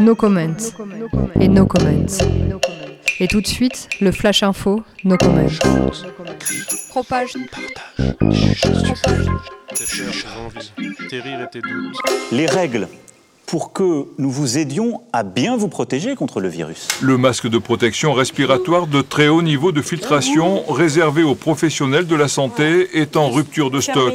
no 0.00 0.14
comments 0.14 0.72
et 1.38 1.48
no 1.48 1.66
comments. 1.66 2.24
Et 3.20 3.28
tout 3.28 3.42
de 3.42 3.46
suite, 3.46 3.90
le 4.00 4.10
flash 4.10 4.42
info, 4.42 4.82
no 5.04 5.18
comments. 5.18 5.58
Propage. 6.88 7.34
Tes 7.34 7.40
peurs, 9.94 10.14
tes 10.14 10.28
envies, 10.46 10.72
tes 11.10 11.20
rires 11.20 11.42
et 11.42 11.50
tes 11.50 11.60
doutes. 11.60 11.96
les 12.32 12.46
règles 12.46 12.88
pour 13.46 13.72
que 13.72 14.06
nous 14.18 14.30
vous 14.30 14.58
aidions 14.58 15.02
à 15.12 15.22
bien 15.22 15.56
vous 15.56 15.68
protéger 15.68 16.14
contre 16.14 16.40
le 16.40 16.48
virus. 16.48 16.88
Le 17.00 17.18
masque 17.18 17.48
de 17.48 17.58
protection 17.58 18.12
respiratoire 18.12 18.86
de 18.86 19.02
très 19.02 19.28
haut 19.28 19.42
niveau 19.42 19.72
de 19.72 19.82
filtration 19.82 20.64
réservé 20.72 21.22
aux 21.22 21.34
professionnels 21.34 22.06
de 22.06 22.16
la 22.16 22.28
santé 22.28 22.98
est 22.98 23.16
en 23.16 23.30
rupture 23.30 23.70
de 23.70 23.80
stock. 23.80 24.14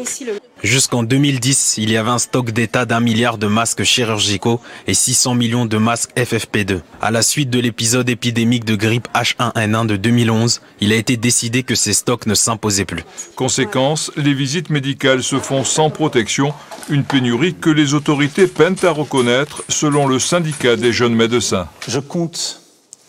Jusqu'en 0.62 1.04
2010, 1.04 1.76
il 1.78 1.90
y 1.90 1.96
avait 1.96 2.10
un 2.10 2.18
stock 2.18 2.52
d'État 2.52 2.86
d'un 2.86 3.00
milliard 3.00 3.38
de 3.38 3.48
masques 3.48 3.84
chirurgicaux 3.84 4.60
et 4.88 4.94
600 4.94 5.36
millions 5.36 5.66
de 5.66 5.78
masques 5.78 6.12
FFP2. 6.18 6.82
À 7.02 7.12
la 7.12 7.22
suite 7.22 7.50
de 7.50 7.60
l'épisode 7.60 8.10
épidémique 8.10 8.66
de 8.66 8.76
grippe 8.76 9.08
H1N1 9.16 9.86
de 9.86 9.96
2011, 9.96 10.62
il 10.82 10.92
a 10.92 10.96
été 10.96 11.16
décidé 11.16 11.64
que 11.64 11.76
ces 11.76 11.94
stocks 11.94 12.26
ne 12.26 12.36
s'imposaient 12.36 12.84
plus. 12.84 13.06
Conséquence, 13.38 14.12
les 14.18 14.34
visites 14.34 14.70
médicales 14.70 15.24
se 15.24 15.38
font 15.38 15.64
sans 15.64 15.90
protection, 15.90 16.54
une 16.90 17.06
pénurie 17.06 17.54
que 17.54 17.70
les 17.70 17.94
autorités 17.94 18.48
peinent 18.48 18.76
à 18.84 18.90
reconnaître 18.90 19.19
selon 19.68 20.08
le 20.08 20.20
syndicat 20.20 20.76
des 20.76 20.94
jeunes 20.94 21.16
médecins. 21.16 21.68
Je 21.88 22.00
compte 22.00 22.62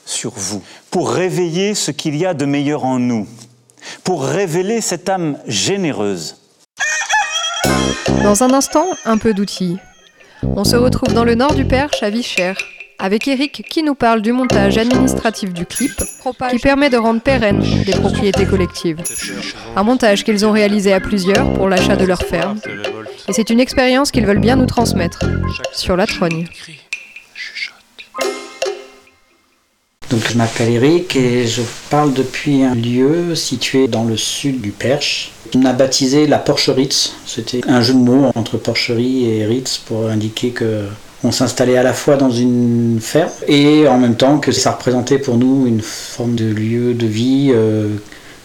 sur 0.05 0.33
vous 0.35 0.63
pour 0.91 1.13
réveiller 1.13 1.75
ce 1.75 1.91
qu'il 1.91 2.17
y 2.17 2.27
a 2.27 2.35
de 2.35 2.45
meilleur 2.45 2.85
en 2.85 2.99
nous, 2.99 3.29
pour 4.03 4.25
révéler 4.25 4.81
cette 4.81 5.09
âme 5.09 5.39
généreuse. 5.47 6.37
Dans 8.25 8.43
un 8.43 8.53
instant, 8.53 8.87
un 9.05 9.19
peu 9.19 9.35
d'outils. 9.35 9.79
On 10.43 10.65
se 10.65 10.77
retrouve 10.77 11.15
dans 11.15 11.25
le 11.25 11.35
nord 11.35 11.55
du 11.55 11.65
Perche, 11.65 12.03
à 12.03 12.11
Vichères, 12.11 12.59
avec 13.01 13.27
Eric 13.27 13.65
qui 13.69 13.83
nous 13.83 13.95
parle 13.95 14.21
du 14.21 14.33
montage 14.33 14.77
administratif 14.79 15.53
du 15.53 15.65
clip, 15.65 15.93
qui 16.51 16.59
permet 16.59 16.91
de 16.91 16.99
rendre 16.99 17.21
pérennes 17.21 17.65
des 17.85 17.93
propriétés 17.93 18.45
collectives. 18.45 18.99
Un 19.75 19.83
montage 19.83 20.25
qu'ils 20.25 20.45
ont 20.45 20.53
réalisé 20.53 20.93
à 20.93 21.01
plusieurs 21.01 21.53
pour 21.55 21.69
l'achat 21.69 21.97
de 21.97 22.05
leur 22.05 22.23
ferme. 22.23 22.61
Et 23.29 23.33
c'est 23.33 23.51
une 23.51 23.61
expérience 23.61 24.11
qu'ils 24.11 24.27
veulent 24.27 24.41
bien 24.41 24.57
nous 24.57 24.67
transmettre, 24.67 25.21
sur 25.73 25.97
la 25.97 26.07
trogne. 26.07 26.47
Donc 30.11 30.29
je 30.29 30.37
m'appelle 30.37 30.71
Eric 30.71 31.15
et 31.15 31.47
je 31.47 31.63
parle 31.89 32.13
depuis 32.13 32.65
un 32.65 32.75
lieu 32.75 33.37
situé 33.37 33.87
dans 33.87 34.05
le 34.05 34.17
sud 34.17 34.61
du 34.61 34.73
Perche. 34.73 35.31
On 35.55 35.65
a 35.65 35.73
baptisé 35.73 36.27
la 36.27 36.39
Porcheritz. 36.39 37.15
C'était 37.27 37.61
un 37.69 37.81
jeu 37.81 37.95
de 37.95 37.99
mots 38.01 38.33
entre 38.35 38.57
porcherie 38.57 39.31
et 39.31 39.47
Ritz 39.47 39.79
pour 39.79 40.09
indiquer 40.09 40.51
que 40.51 40.85
on 41.23 41.33
s'installait 41.33 41.77
à 41.77 41.83
la 41.83 41.93
fois 41.93 42.17
dans 42.17 42.31
une 42.31 42.99
ferme 43.01 43.31
et 43.47 43.87
en 43.87 43.99
même 43.99 44.17
temps 44.17 44.39
que 44.39 44.53
ça 44.53 44.73
représentait 44.73 45.19
pour 45.19 45.37
nous 45.37 45.67
une 45.67 45.83
forme 45.83 46.35
de 46.35 46.47
lieu 46.47 46.95
de 46.95 47.07
vie. 47.07 47.51
euh, 47.53 47.97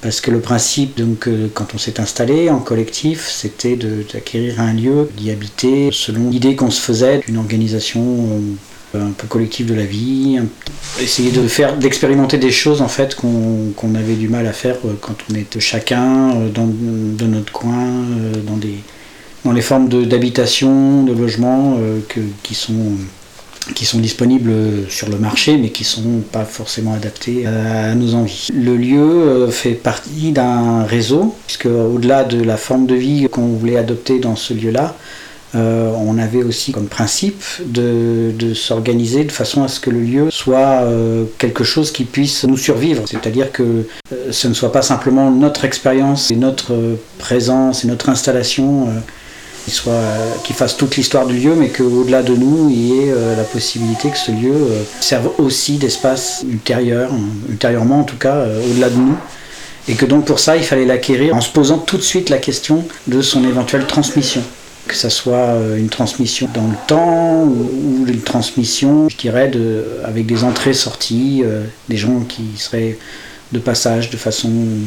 parce 0.01 0.22
que 0.22 0.29
le 0.29 0.39
principe, 0.39 1.00
donc, 1.00 1.27
euh, 1.27 1.48
quand 1.51 1.74
on 1.74 1.79
s'est 1.79 2.00
installé 2.00 2.51
en 2.51 2.60
collectif, 2.60 3.27
c'était 3.27 3.75
d'acquérir 3.75 4.62
un 4.62 4.72
lieu, 4.72 5.10
d'y 5.17 5.32
habiter, 5.32 5.89
selon 5.91 6.29
l'idée 6.29 6.55
qu'on 6.55 6.70
se 6.70 6.79
faisait 6.79 7.22
d'une 7.25 7.38
organisation 7.38 8.29
euh, 8.94 9.01
un 9.01 9.12
peu 9.17 9.25
collective 9.25 9.65
de 9.65 9.74
la 9.74 9.86
vie, 9.86 10.38
essayer 11.01 11.32
de 11.32 11.48
faire, 11.48 11.75
d'expérimenter 11.77 12.38
des 12.38 12.51
choses 12.51 12.84
en 12.84 12.88
fait 12.88 13.15
qu'on 13.15 13.96
avait 13.96 14.13
du 14.13 14.29
mal 14.29 14.46
à 14.46 14.53
faire 14.53 14.75
quand 15.01 15.15
on 15.32 15.36
était 15.36 15.60
chacun 15.60 16.36
dans, 16.53 16.67
dans 16.67 17.27
notre 17.27 17.51
coin, 17.51 18.05
dans 18.46 18.58
des 18.58 18.77
dans 19.46 19.54
les 19.54 19.62
formes 19.62 19.88
de- 19.88 20.04
d'habitation, 20.04 21.04
de, 21.04 21.14
logement 21.14 21.78
euh, 21.80 22.00
qui 22.44 22.56
sont 22.56 22.74
qui 23.74 23.84
sont 23.86 23.98
disponibles 23.98 24.52
sur 24.90 25.10
le 25.10 25.18
marché 25.18 25.58
mais 25.58 25.70
qui 25.70 25.84
sont 25.84 26.22
pas 26.32 26.46
forcément 26.46 26.94
adaptés 26.94 27.48
à, 27.48 27.96
nos 27.96 28.14
envies. 28.14 28.50
Le 28.54 28.75
lieu 28.75 29.02
euh, 29.02 29.50
fait 29.50 29.72
partie 29.72 30.32
d'un 30.32 30.84
réseau 30.84 31.36
puisque 31.48 31.66
au-delà 31.66 32.24
de 32.24 32.44
la 32.44 32.58
forme 32.58 32.86
de 32.86 32.94
vie 32.94 33.28
qu'on 33.32 33.48
voulait 33.48 33.78
adopter 33.78 34.20
dans 34.20 34.36
ce 34.36 34.54
lieu-là, 34.54 34.96
euh, 35.56 35.92
on 35.98 36.18
avait 36.18 36.44
aussi 36.44 36.74
comme 36.74 36.88
principe 36.88 37.42
de, 37.66 38.32
de 38.38 38.54
s'organiser 38.54 39.24
de 39.24 39.32
façon 39.32 39.64
à 39.64 39.68
ce 39.68 39.80
que 39.80 39.90
le 39.90 40.02
lieu 40.02 40.28
soit 40.30 40.82
euh, 40.84 41.24
quelque 41.38 41.64
chose 41.64 41.92
qui 41.92 42.04
puisse 42.04 42.44
nous 42.44 42.58
survivre. 42.58 43.04
C'est-à-dire 43.08 43.52
que 43.52 43.64
euh, 43.64 44.32
ce 44.32 44.48
ne 44.48 44.54
soit 44.54 44.72
pas 44.72 44.82
simplement 44.82 45.32
notre 45.32 45.64
expérience 45.66 46.30
et 46.30 46.36
notre 46.36 46.74
euh, 46.74 46.96
présence 47.20 47.84
et 47.84 47.88
notre 47.88 48.10
installation 48.10 48.90
euh, 48.90 49.00
qu'il 49.65 50.55
fasse 50.55 50.77
toute 50.77 50.95
l'histoire 50.95 51.25
du 51.25 51.38
lieu, 51.38 51.55
mais 51.55 51.69
qu'au-delà 51.69 52.24
de 52.24 52.36
nous, 52.36 52.69
il 52.69 52.88
y 52.88 53.00
ait 53.00 53.13
la 53.36 53.43
possibilité 53.43 54.10
que 54.10 54.17
ce 54.17 54.31
lieu 54.31 54.53
serve 55.00 55.31
aussi 55.38 55.77
d'espace 55.77 56.45
ultérieur, 56.50 57.12
ultérieurement 57.50 58.01
en 58.01 58.03
tout 58.03 58.17
cas, 58.17 58.45
au-delà 58.69 58.89
de 58.89 58.95
nous. 58.95 59.17
Et 59.88 59.93
que 59.93 60.05
donc 60.05 60.25
pour 60.25 60.39
ça, 60.39 60.57
il 60.57 60.63
fallait 60.63 60.86
l'acquérir 60.86 61.36
en 61.36 61.41
se 61.41 61.50
posant 61.51 61.77
tout 61.77 61.98
de 61.98 62.03
suite 62.03 62.29
la 62.29 62.38
question 62.38 62.84
de 63.07 63.22
son 63.22 63.43
éventuelle 63.43 63.86
transmission 63.86 64.41
que 64.88 64.93
ça 64.95 65.10
soit 65.10 65.55
une 65.75 65.89
transmission 65.89 66.48
dans 66.53 66.67
le 66.67 66.75
temps 66.86 67.43
ou 67.43 68.05
une 68.07 68.22
transmission, 68.22 69.10
je 69.10 69.17
dirais, 69.17 69.51
avec 70.03 70.27
des 70.27 70.43
entrées-sorties, 70.43 71.43
des 71.89 71.98
gens 71.98 72.19
qui 72.19 72.43
seraient 72.55 73.00
de 73.51 73.60
passage 73.60 74.10
de 74.10 74.17
façon 74.17 74.50
euh, 74.50 74.86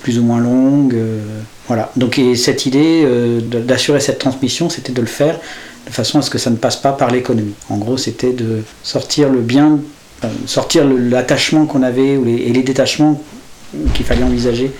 plus 0.00 0.18
ou 0.18 0.24
moins 0.24 0.40
longue. 0.40 0.94
Euh, 0.94 1.20
voilà. 1.68 1.92
Donc 1.96 2.18
et 2.18 2.34
cette 2.34 2.66
idée 2.66 3.02
euh, 3.04 3.40
d'assurer 3.40 4.00
cette 4.00 4.18
transmission, 4.18 4.68
c'était 4.68 4.92
de 4.92 5.00
le 5.00 5.06
faire 5.06 5.38
de 5.86 5.92
façon 5.92 6.18
à 6.18 6.22
ce 6.22 6.30
que 6.30 6.38
ça 6.38 6.50
ne 6.50 6.56
passe 6.56 6.76
pas 6.76 6.92
par 6.92 7.10
l'économie. 7.10 7.54
En 7.68 7.78
gros, 7.78 7.96
c'était 7.96 8.32
de 8.32 8.62
sortir 8.82 9.28
le 9.28 9.40
bien, 9.40 9.80
sortir 10.46 10.84
l'attachement 10.84 11.66
qu'on 11.66 11.82
avait 11.82 12.12
et 12.14 12.52
les 12.52 12.62
détachements 12.62 13.20
qu'il 13.92 14.06
fallait 14.06 14.22
envisager 14.22 14.70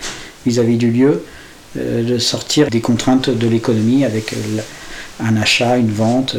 vis-à-vis 0.47 0.77
du 0.77 0.93
lieu, 0.93 1.25
de 1.75 2.19
sortir 2.19 2.71
des 2.71 2.81
contraintes 2.81 3.31
de 3.31 3.49
l'économie 3.49 4.05
avec 4.05 4.33
un 5.19 5.37
achat, 5.37 5.77
une 5.77 5.91
vente, 5.91 6.37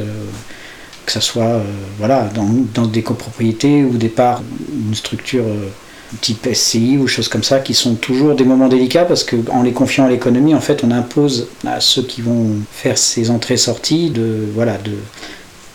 que 1.06 1.12
ce 1.12 1.20
soit 1.20 1.62
voilà, 1.98 2.30
dans, 2.34 2.48
dans, 2.74 2.88
des 2.88 3.02
copropriétés 3.02 3.84
ou 3.84 3.98
des 3.98 4.08
parts, 4.08 4.44
une 4.88 4.96
structure 4.96 5.44
type 6.22 6.48
SCI 6.54 6.98
ou 6.98 7.08
choses 7.08 7.28
comme 7.28 7.44
ça, 7.44 7.60
qui 7.60 7.74
sont 7.74 7.96
toujours 7.96 8.36
des 8.36 8.44
moments 8.44 8.68
délicats 8.68 9.06
parce 9.06 9.24
qu'en 9.24 9.64
les 9.64 9.74
confiant 9.74 10.06
à 10.06 10.10
l'économie, 10.10 10.56
en 10.56 10.62
fait, 10.62 10.84
on 10.84 10.92
impose 10.92 11.48
à 11.66 11.80
ceux 11.80 12.04
qui 12.04 12.22
vont 12.22 12.58
faire 12.72 12.98
ces 12.98 13.30
entrées-sorties 13.30 14.10
de, 14.10 14.48
voilà, 14.54 14.78
de, 14.78 14.94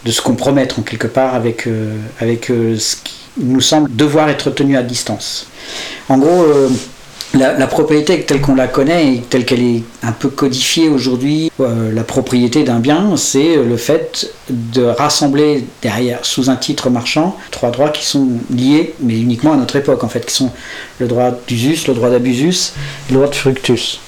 de 0.04 0.10
se 0.10 0.20
compromettre 0.20 0.78
en 0.78 0.82
quelque 0.82 1.06
part 1.06 1.34
avec, 1.34 1.66
euh, 1.66 1.96
avec 2.20 2.50
euh, 2.50 2.78
ce 2.78 2.96
qui 2.96 3.14
nous 3.38 3.60
semble 3.60 3.94
devoir 3.94 4.28
être 4.28 4.50
tenu 4.50 4.76
à 4.76 4.82
distance. 4.82 5.46
En 6.08 6.18
gros, 6.18 6.42
euh, 6.42 6.68
la, 7.34 7.66
propriété 7.66 8.22
telle 8.22 8.40
qu'on 8.40 8.54
la 8.54 8.68
connaît 8.68 9.14
et 9.14 9.20
telle 9.20 9.44
qu'elle 9.44 9.62
est 9.62 9.82
un 10.02 10.12
peu 10.12 10.28
codifiée 10.28 10.88
aujourd'hui, 10.88 11.50
euh, 11.60 11.92
la 11.92 12.02
propriété 12.02 12.64
d'un 12.64 12.80
bien, 12.80 13.16
c'est 13.16 13.56
le 13.56 13.76
fait 13.76 14.30
de 14.48 14.82
rassembler 14.82 15.64
derrière, 15.82 16.24
sous 16.24 16.48
un 16.48 16.56
titre 16.56 16.88
marchand, 16.90 17.36
trois 17.50 17.70
droits 17.70 17.90
qui 17.90 18.06
sont 18.06 18.28
liés, 18.50 18.94
mais 19.00 19.18
uniquement 19.18 19.52
à 19.52 19.56
notre 19.56 19.76
époque 19.76 20.04
en 20.04 20.08
fait, 20.08 20.24
qui 20.24 20.34
sont 20.34 20.50
le 20.98 21.06
droit 21.06 21.32
d'usus, 21.46 21.86
le 21.86 21.94
droit 21.94 22.10
d'abusus 22.10 22.72
et 23.08 23.12
le 23.12 23.18
droit 23.18 23.28
de 23.28 23.34
fructus. 23.34 24.00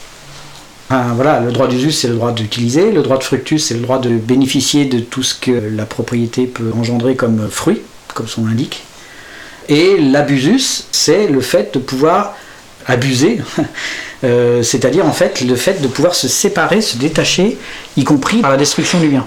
voilà, 0.89 1.41
le 1.41 1.53
droit 1.53 1.69
d'usus, 1.69 1.93
c'est 1.93 2.09
le 2.09 2.15
droit 2.15 2.33
d'utiliser, 2.33 2.91
le 2.91 3.03
droit 3.03 3.19
de 3.19 3.25
fructus, 3.25 3.67
c'est 3.67 3.75
le 3.75 3.81
droit 3.81 3.99
de 3.99 4.11
bénéficier 4.11 4.87
de 4.87 4.99
tout 4.99 5.23
ce 5.23 5.35
que 5.35 5.51
la 5.51 5.85
propriété 5.85 6.47
peut 6.47 6.73
engendrer 6.79 7.17
comme 7.17 7.49
fruit, 7.51 7.83
comme 8.15 8.29
son 8.29 8.47
indique. 8.47 8.85
Et 9.69 9.99
l'abusus, 9.99 10.87
c'est 10.91 11.29
le 11.29 11.41
fait 11.41 11.75
de 11.75 11.79
pouvoir 11.79 12.35
abuser, 12.87 13.41
euh, 14.25 14.63
c'est-à-dire 14.63 15.07
en 15.07 15.13
fait 15.13 15.41
le 15.41 15.57
fait 15.57 15.81
de 15.81 15.89
pouvoir 15.89 16.15
se 16.15 16.29
séparer, 16.29 16.81
se 16.81 16.97
détacher, 16.97 17.57
y 17.97 18.05
compris 18.05 18.39
par 18.39 18.51
la 18.51 18.57
destruction 18.57 19.01
du 19.01 19.09
bien. 19.09 19.27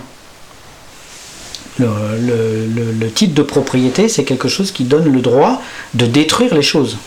Le, 1.80 3.08
titre 3.10 3.34
de 3.34 3.42
propriété, 3.42 4.08
c'est 4.08 4.24
quelque 4.24 4.48
chose 4.48 4.72
qui 4.72 4.84
donne 4.84 5.12
le 5.12 5.22
droit 5.22 5.62
de 5.94 6.06
détruire 6.06 6.54
les 6.54 6.62
choses. 6.62 6.98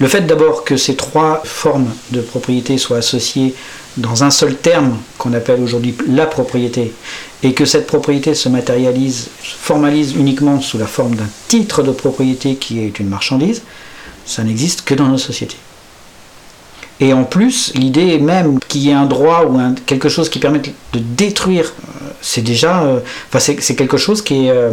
Le 0.00 0.06
fait 0.06 0.20
d'abord 0.22 0.64
que 0.64 0.76
ces 0.76 0.94
trois 0.94 1.42
formes 1.44 1.90
de 2.10 2.20
propriété 2.20 2.78
soient 2.78 2.98
associées 2.98 3.54
dans 3.96 4.22
un 4.22 4.30
seul 4.30 4.54
terme 4.54 4.98
qu'on 5.16 5.32
appelle 5.32 5.60
aujourd'hui 5.60 5.96
la 6.08 6.26
propriété, 6.26 6.92
et 7.42 7.52
que 7.52 7.64
cette 7.64 7.86
propriété 7.86 8.34
se 8.34 8.48
matérialise, 8.48 9.28
se 9.42 9.56
formalise 9.56 10.14
uniquement 10.14 10.60
sous 10.60 10.78
la 10.78 10.86
forme 10.86 11.16
d'un 11.16 11.28
titre 11.48 11.82
de 11.82 11.90
propriété 11.90 12.56
qui 12.56 12.80
est 12.80 13.00
une 13.00 13.08
marchandise, 13.08 13.62
ça 14.28 14.44
n'existe 14.44 14.82
que 14.82 14.94
dans 14.94 15.06
nos 15.06 15.18
sociétés. 15.18 15.56
Et 17.00 17.12
en 17.12 17.24
plus, 17.24 17.72
l'idée 17.74 18.18
même 18.18 18.58
qu'il 18.60 18.82
y 18.82 18.90
ait 18.90 18.94
un 18.94 19.06
droit 19.06 19.44
ou 19.48 19.58
quelque 19.86 20.08
chose 20.08 20.28
qui 20.28 20.38
permette 20.38 20.70
de 20.92 20.98
détruire, 20.98 21.72
euh, 21.76 22.08
c'est 22.20 22.42
déjà, 22.42 22.82
euh, 22.82 23.00
enfin 23.28 23.38
c'est 23.38 23.76
quelque 23.76 23.96
chose 23.96 24.20
qui 24.20 24.46
est, 24.46 24.50
euh, 24.50 24.70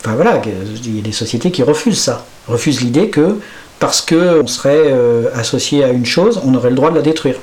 enfin 0.00 0.14
voilà, 0.14 0.40
il 0.84 0.96
y 0.96 0.98
a 0.98 1.02
des 1.02 1.12
sociétés 1.12 1.50
qui 1.50 1.62
refusent 1.62 2.00
ça, 2.00 2.24
refusent 2.48 2.80
l'idée 2.80 3.08
que 3.10 3.38
parce 3.78 4.00
qu'on 4.00 4.46
serait 4.46 4.94
associé 5.34 5.84
à 5.84 5.88
une 5.88 6.06
chose, 6.06 6.40
on 6.42 6.54
aurait 6.54 6.70
le 6.70 6.76
droit 6.76 6.88
de 6.88 6.96
la 6.96 7.02
détruire. 7.02 7.36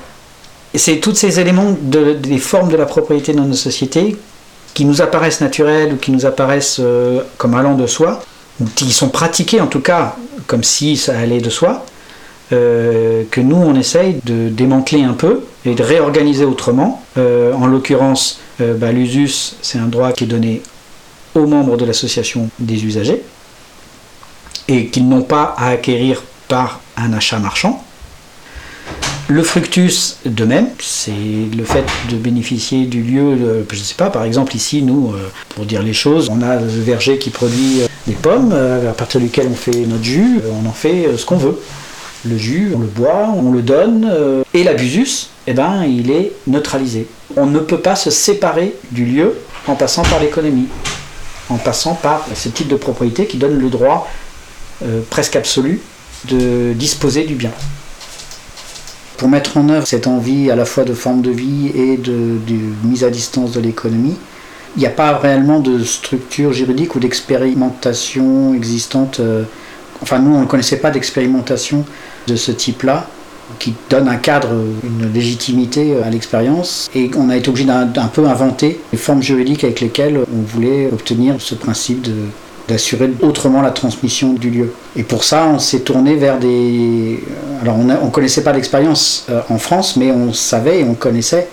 C'est 0.74 0.96
tous 0.96 1.14
ces 1.14 1.38
éléments 1.38 1.76
des 1.80 2.38
formes 2.38 2.72
de 2.72 2.76
la 2.76 2.86
propriété 2.86 3.32
dans 3.34 3.44
nos 3.44 3.54
sociétés 3.54 4.16
qui 4.74 4.84
nous 4.84 5.00
apparaissent 5.00 5.40
naturels 5.40 5.92
ou 5.92 5.96
qui 5.96 6.10
nous 6.10 6.26
apparaissent 6.26 6.80
comme 7.38 7.54
allant 7.54 7.76
de 7.76 7.86
soi, 7.86 8.20
qui 8.74 8.92
sont 8.92 9.08
pratiqués 9.08 9.60
en 9.60 9.66
tout 9.66 9.80
cas 9.80 10.16
comme 10.46 10.62
si 10.62 10.96
ça 10.96 11.18
allait 11.18 11.40
de 11.40 11.50
soi, 11.50 11.84
euh, 12.52 13.24
que 13.30 13.40
nous 13.40 13.56
on 13.56 13.74
essaye 13.74 14.20
de 14.24 14.48
démanteler 14.48 15.02
un 15.02 15.14
peu 15.14 15.44
et 15.64 15.74
de 15.74 15.82
réorganiser 15.82 16.44
autrement. 16.44 17.02
Euh, 17.16 17.52
en 17.54 17.66
l'occurrence, 17.66 18.40
euh, 18.60 18.74
bah, 18.74 18.92
l'usus, 18.92 19.56
c'est 19.62 19.78
un 19.78 19.86
droit 19.86 20.12
qui 20.12 20.24
est 20.24 20.28
donné 20.28 20.62
aux 21.34 21.46
membres 21.46 21.76
de 21.76 21.84
l'association 21.84 22.48
des 22.58 22.84
usagers 22.84 23.22
et 24.68 24.86
qu'ils 24.86 25.08
n'ont 25.08 25.22
pas 25.22 25.54
à 25.58 25.68
acquérir 25.68 26.22
par 26.48 26.80
un 26.96 27.12
achat 27.12 27.38
marchand. 27.38 27.83
Le 29.28 29.42
fructus, 29.42 30.18
de 30.26 30.44
même, 30.44 30.68
c'est 30.80 31.12
le 31.56 31.64
fait 31.64 31.84
de 32.10 32.16
bénéficier 32.16 32.84
du 32.84 33.02
lieu, 33.02 33.64
je 33.70 33.78
ne 33.78 33.82
sais 33.82 33.94
pas, 33.94 34.10
par 34.10 34.24
exemple 34.24 34.54
ici, 34.54 34.82
nous, 34.82 35.14
pour 35.48 35.64
dire 35.64 35.82
les 35.82 35.94
choses, 35.94 36.28
on 36.30 36.42
a 36.42 36.56
le 36.56 36.66
verger 36.66 37.16
qui 37.16 37.30
produit 37.30 37.80
des 38.06 38.12
pommes, 38.12 38.52
à 38.52 38.92
partir 38.92 39.20
duquel 39.20 39.48
on 39.50 39.54
fait 39.54 39.86
notre 39.86 40.04
jus, 40.04 40.40
on 40.52 40.68
en 40.68 40.72
fait 40.72 41.16
ce 41.16 41.24
qu'on 41.24 41.38
veut 41.38 41.58
le 42.26 42.38
jus, 42.38 42.72
on 42.74 42.78
le 42.78 42.86
boit, 42.86 43.28
on 43.36 43.50
le 43.52 43.62
donne, 43.62 44.08
euh, 44.10 44.42
et 44.54 44.64
l'abusus, 44.64 45.28
eh 45.46 45.52
ben, 45.52 45.84
il 45.84 46.10
est 46.10 46.32
neutralisé. 46.46 47.06
On 47.36 47.46
ne 47.46 47.58
peut 47.58 47.80
pas 47.80 47.96
se 47.96 48.10
séparer 48.10 48.74
du 48.90 49.04
lieu 49.04 49.38
en 49.66 49.74
passant 49.74 50.02
par 50.02 50.20
l'économie, 50.20 50.68
en 51.48 51.56
passant 51.56 51.94
par 51.94 52.26
ce 52.34 52.48
type 52.48 52.68
de 52.68 52.76
propriété 52.76 53.26
qui 53.26 53.36
donne 53.36 53.58
le 53.58 53.68
droit 53.68 54.08
euh, 54.84 55.00
presque 55.10 55.36
absolu 55.36 55.80
de 56.28 56.72
disposer 56.72 57.24
du 57.24 57.34
bien. 57.34 57.50
Pour 59.16 59.28
mettre 59.28 59.56
en 59.56 59.68
œuvre 59.68 59.86
cette 59.86 60.06
envie 60.06 60.50
à 60.50 60.56
la 60.56 60.64
fois 60.64 60.84
de 60.84 60.92
forme 60.92 61.22
de 61.22 61.30
vie 61.30 61.70
et 61.74 61.96
de, 61.96 62.38
mise 62.84 63.04
à 63.04 63.10
distance 63.10 63.52
de 63.52 63.60
l'économie, 63.60 64.16
il 64.76 64.80
n'y 64.80 64.86
a 64.86 64.90
pas 64.90 65.16
réellement 65.18 65.60
de 65.60 65.84
structure 65.84 66.52
juridique 66.52 66.96
ou 66.96 67.00
d'expérimentation 67.00 68.54
existante. 68.54 69.20
Euh, 69.20 69.44
enfin, 70.02 70.18
nous, 70.18 70.34
on 70.34 70.40
ne 70.40 70.46
connaissait 70.46 70.78
pas 70.78 70.90
d'expérimentation 70.90 71.84
de 72.26 72.34
ce 72.34 72.50
type-là 72.50 73.08
qui 73.58 73.74
donne 73.88 74.08
un 74.08 74.16
cadre, 74.16 74.48
une 74.82 75.12
légitimité 75.12 75.94
à 76.02 76.10
l'expérience. 76.10 76.90
Et 76.94 77.10
on 77.16 77.28
a 77.30 77.36
été 77.36 77.48
obligé 77.50 77.66
d'un 77.66 78.08
peu 78.12 78.26
inventer 78.26 78.80
les 78.90 78.98
formes 78.98 79.22
juridiques 79.22 79.62
avec 79.62 79.80
lesquelles 79.80 80.18
on 80.18 80.42
voulait 80.42 80.88
obtenir 80.92 81.36
ce 81.38 81.54
principe 81.54 82.02
d'assurer 82.68 83.10
autrement 83.20 83.62
la 83.62 83.70
transmission 83.70 84.32
du 84.32 84.50
lieu. 84.50 84.72
Et 84.96 85.02
pour 85.02 85.24
ça, 85.24 85.46
on 85.46 85.58
s'est 85.58 85.80
tourné 85.80 86.16
vers 86.16 86.38
des... 86.38 87.22
Alors 87.62 87.76
on 87.78 87.84
ne 87.84 88.10
connaissait 88.10 88.42
pas 88.42 88.52
l'expérience 88.52 89.26
euh, 89.30 89.40
en 89.50 89.58
France, 89.58 89.96
mais 89.96 90.10
on 90.10 90.32
savait 90.32 90.80
et 90.80 90.84
on 90.84 90.94
connaissait 90.94 91.48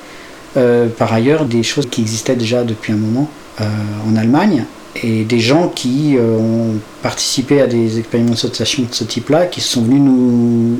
euh, 0.57 0.87
par 0.87 1.13
ailleurs 1.13 1.45
des 1.45 1.63
choses 1.63 1.87
qui 1.89 2.01
existaient 2.01 2.35
déjà 2.35 2.63
depuis 2.63 2.93
un 2.93 2.97
moment 2.97 3.29
euh, 3.59 3.65
en 4.09 4.15
Allemagne 4.15 4.65
et 5.03 5.23
des 5.23 5.39
gens 5.39 5.71
qui 5.73 6.17
ont 6.19 6.73
participé 7.01 7.61
à 7.61 7.67
des 7.67 7.97
expérimentations 7.97 8.83
de 8.83 8.93
ce 8.93 9.05
type-là, 9.05 9.45
qui 9.45 9.61
sont 9.61 9.83
venus 9.83 10.01
nous, 10.01 10.77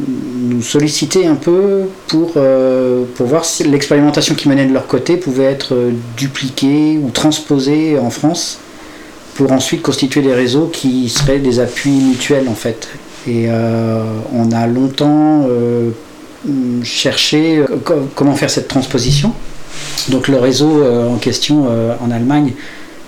nous, 0.49 0.61
solliciter 0.61 1.27
un 1.27 1.35
peu 1.35 1.83
pour, 2.09 2.33
pour 2.33 3.25
voir 3.25 3.45
si 3.45 3.63
l'expérimentation 3.63 4.35
qui 4.35 4.49
menait 4.49 4.65
de 4.65 4.73
leur 4.73 4.85
côté 4.85 5.15
pouvait 5.15 5.45
être 5.45 5.73
dupliquée 6.17 6.99
ou 7.01 7.09
transposée 7.11 7.97
en 7.99 8.09
France 8.09 8.59
pour 9.35 9.51
ensuite 9.51 9.81
constituer 9.81 10.21
des 10.21 10.33
réseaux 10.33 10.67
qui 10.67 11.09
seraient 11.09 11.39
des 11.39 11.59
appuis 11.59 11.91
mutuels 11.91 12.47
en 12.47 12.55
fait. 12.55 12.89
Et 13.27 13.45
euh, 13.47 14.03
on 14.33 14.51
a 14.51 14.67
longtemps 14.67 15.45
cherché 16.83 17.63
comment 18.15 18.35
faire 18.35 18.49
cette 18.49 18.67
transposition. 18.67 19.31
Donc 20.09 20.27
le 20.27 20.37
réseau 20.37 20.83
en 20.83 21.17
question 21.17 21.67
en 22.01 22.11
Allemagne 22.11 22.53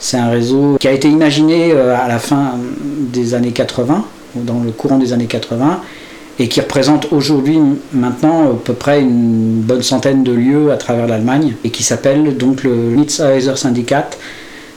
c'est 0.04 0.18
un 0.18 0.30
réseau 0.30 0.76
qui 0.82 0.88
a 0.90 0.92
été 0.92 1.08
imaginé 1.08 1.72
euh, 1.72 1.96
à 1.96 2.10
la 2.10 2.20
fin 2.20 2.56
des 3.14 3.34
années 3.36 3.54
80, 3.54 4.04
ou 4.36 4.44
dans 4.44 4.60
le 4.60 4.72
courant 4.72 4.98
des 4.98 5.14
années 5.14 5.28
80, 5.28 5.80
et 6.40 6.50
qui 6.50 6.60
représente 6.60 7.08
aujourd'hui 7.14 7.58
maintenant 7.94 8.52
à 8.52 8.56
peu 8.62 8.74
près 8.74 9.00
une 9.00 9.62
bonne 9.62 9.82
centaine 9.82 10.26
de 10.26 10.34
lieux 10.34 10.74
à 10.74 10.78
travers 10.78 11.08
l'Allemagne, 11.08 11.56
et 11.64 11.70
qui 11.70 11.84
s'appelle 11.84 12.36
donc 12.36 12.64
le 12.66 12.72
Mietshäuser 12.76 13.56
Syndikat, 13.56 14.10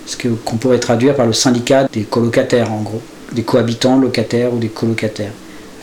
ce 0.06 0.16
qu'on 0.16 0.56
pourrait 0.56 0.78
traduire 0.78 1.14
par 1.14 1.26
le 1.26 1.32
syndicat 1.32 1.88
des 1.92 2.02
colocataires 2.02 2.72
en 2.72 2.82
gros, 2.82 3.02
des 3.32 3.42
cohabitants 3.42 3.98
locataires 3.98 4.54
ou 4.54 4.58
des 4.58 4.68
colocataires. 4.68 5.32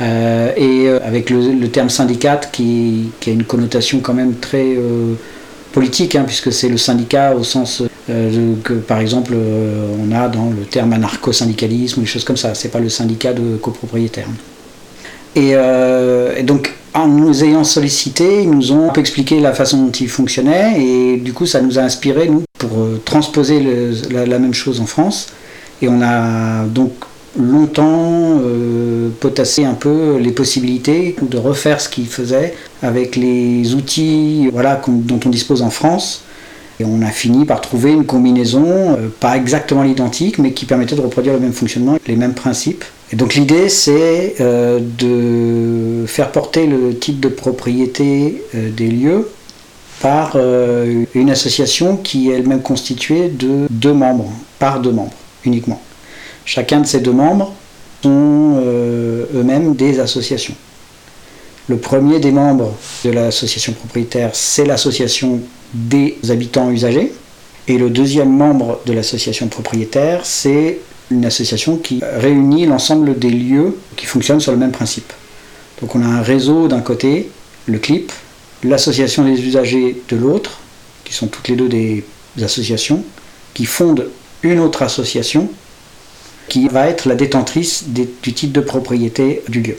Euh, 0.02 0.52
et 0.58 0.88
euh, 0.88 1.00
avec 1.06 1.30
le, 1.30 1.68
terme 1.68 1.90
syndicat 1.90 2.38
qui, 2.38 3.12
a 3.28 3.30
une 3.30 3.44
connotation 3.44 4.00
quand 4.00 4.14
même 4.14 4.36
très 4.36 4.76
politique, 5.74 6.16
hein, 6.16 6.24
puisque 6.26 6.54
c'est 6.54 6.70
le 6.70 6.78
syndicat 6.78 7.36
au 7.36 7.44
sens 7.44 7.84
euh, 8.10 8.56
que, 8.64 8.74
par 8.74 9.00
exemple, 9.00 9.34
euh, 9.36 9.88
on 10.00 10.12
a 10.14 10.30
dans 10.30 10.50
le 10.50 10.64
terme 10.64 10.94
anarcho-syndicalisme 10.94 12.00
ou 12.00 12.04
des 12.04 12.08
choses 12.08 12.24
comme 12.24 12.38
ça. 12.38 12.54
C'est 12.54 12.70
pas 12.70 12.80
le 12.80 12.90
syndicat 12.90 13.34
de 13.34 13.58
copropriétaires. 13.58 14.28
Et, 15.36 15.52
euh, 15.54 16.36
et, 16.38 16.44
donc, 16.44 16.74
en 16.94 17.08
nous 17.08 17.44
ayant 17.44 17.64
sollicité, 17.64 18.44
ils 18.44 18.50
nous 18.50 18.72
ont 18.72 18.90
un 18.90 18.94
peu 18.94 19.02
expliqué 19.02 19.40
la 19.40 19.52
façon 19.52 19.86
dont 19.86 19.92
ils 19.92 20.10
fonctionnaient, 20.10 20.80
et 20.80 21.18
du 21.18 21.34
coup, 21.34 21.48
ça 21.48 21.60
nous 21.60 21.80
a 21.80 21.82
inspiré, 21.82 22.30
nous, 22.30 22.44
transposer 23.13 23.62
la, 24.10 24.39
même 24.39 24.56
chose 24.56 24.82
en 24.82 24.88
France. 24.88 25.28
Et 25.84 25.88
on 25.88 26.02
a 26.02 26.65
donc 26.65 26.93
longtemps 27.39 28.39
euh, 28.41 29.10
potassé 29.19 29.65
un 29.65 29.76
peu 29.76 30.17
les 30.17 30.32
possibilités 30.32 31.15
de 31.21 31.38
refaire 31.38 31.80
ce 31.80 31.89
qu'ils 31.89 32.08
faisaient 32.08 32.56
avec 32.82 33.15
les 33.15 33.76
outils 33.76 34.49
voilà, 34.52 34.82
dont 34.88 35.19
on 35.26 35.30
dispose 35.30 35.62
en 35.62 35.69
France. 35.69 36.23
Et 36.80 36.86
on 36.86 37.04
a 37.04 37.12
fini 37.12 37.45
par 37.45 37.62
trouver 37.62 37.91
une 37.91 38.06
combinaison, 38.06 38.65
euh, 38.65 39.10
pas 39.19 39.38
exactement 39.38 39.84
l'identique, 39.84 40.39
mais 40.39 40.54
qui 40.54 40.65
permettait 40.65 40.95
de 40.95 41.02
reproduire 41.02 41.36
le 41.36 41.39
même 41.39 41.54
fonctionnement, 41.54 41.97
les 42.08 42.15
mêmes 42.15 42.34
principes. 42.34 42.84
Et 43.12 43.15
donc 43.15 43.36
l'idée, 43.36 43.69
c'est 43.69 44.38
euh, 44.41 44.80
de 44.80 46.08
faire 46.08 46.32
porter 46.32 46.65
le 46.65 46.97
type 46.97 47.19
de 47.19 47.28
propriété 47.28 48.41
des 48.54 48.88
lieux 48.88 49.28
par 50.04 50.34
euh, 50.36 51.06
une 51.13 51.30
association 51.30 51.96
qui 51.96 52.30
est 52.30 52.34
elle-même 52.34 52.62
constituée 52.62 53.30
de 53.30 53.68
deux 53.70 53.94
membres, 53.94 54.30
par 54.60 54.82
deux 54.82 54.92
membres 54.92 55.13
uniquement. 55.46 55.82
Chacun 56.44 56.82
de 56.82 56.86
ces 56.86 57.00
deux 57.00 57.13
membres 57.13 57.54
sont 58.04 58.58
euh, 58.58 59.26
eux-mêmes 59.34 59.76
des 59.76 60.02
associations. 60.02 60.56
Le 61.70 61.78
premier 61.78 62.20
des 62.20 62.34
membres 62.34 62.76
de 63.06 63.12
l'association 63.12 63.72
propriétaire, 63.72 64.32
c'est 64.34 64.66
l'association 64.66 65.39
des 65.74 66.18
habitants 66.30 66.70
usagers. 66.70 67.13
Et 67.70 67.78
le 67.78 67.89
deuxième 67.89 68.36
membre 68.36 68.82
de 68.86 68.92
l'association 68.92 69.48
propriétaire, 69.48 70.26
c'est 70.26 70.80
une 71.12 71.24
association 71.24 71.78
qui 71.78 72.02
réunit 72.04 72.66
l'ensemble 72.66 73.18
des 73.18 73.30
lieux 73.30 73.78
qui 73.96 74.06
fonctionnent 74.06 74.42
sur 74.42 74.52
le 74.52 74.58
même 74.58 74.74
principe. 74.74 75.13
Donc 75.80 75.96
on 75.96 76.02
a 76.02 76.08
un 76.08 76.22
réseau 76.22 76.68
d'un 76.68 76.82
côté, 76.82 77.30
le 77.68 77.80
CLIP, 77.80 78.12
l'association 78.63 79.26
des 79.26 79.41
usagers 79.41 80.02
de 80.10 80.15
l'autre, 80.15 80.60
qui 81.04 81.13
sont 81.13 81.28
toutes 81.28 81.47
les 81.47 81.56
deux 81.56 81.69
des 81.69 82.04
associations, 82.41 83.04
qui 83.54 83.65
fondent 83.65 84.08
une 84.41 84.60
autre 84.60 84.82
association 84.82 85.49
qui 86.49 86.67
va 86.67 86.88
être 86.88 87.08
la 87.08 87.15
détentrice 87.15 87.86
du 87.88 88.34
titre 88.34 88.54
de 88.54 88.60
propriété 88.60 89.41
du 89.49 89.62
lieu. 89.62 89.78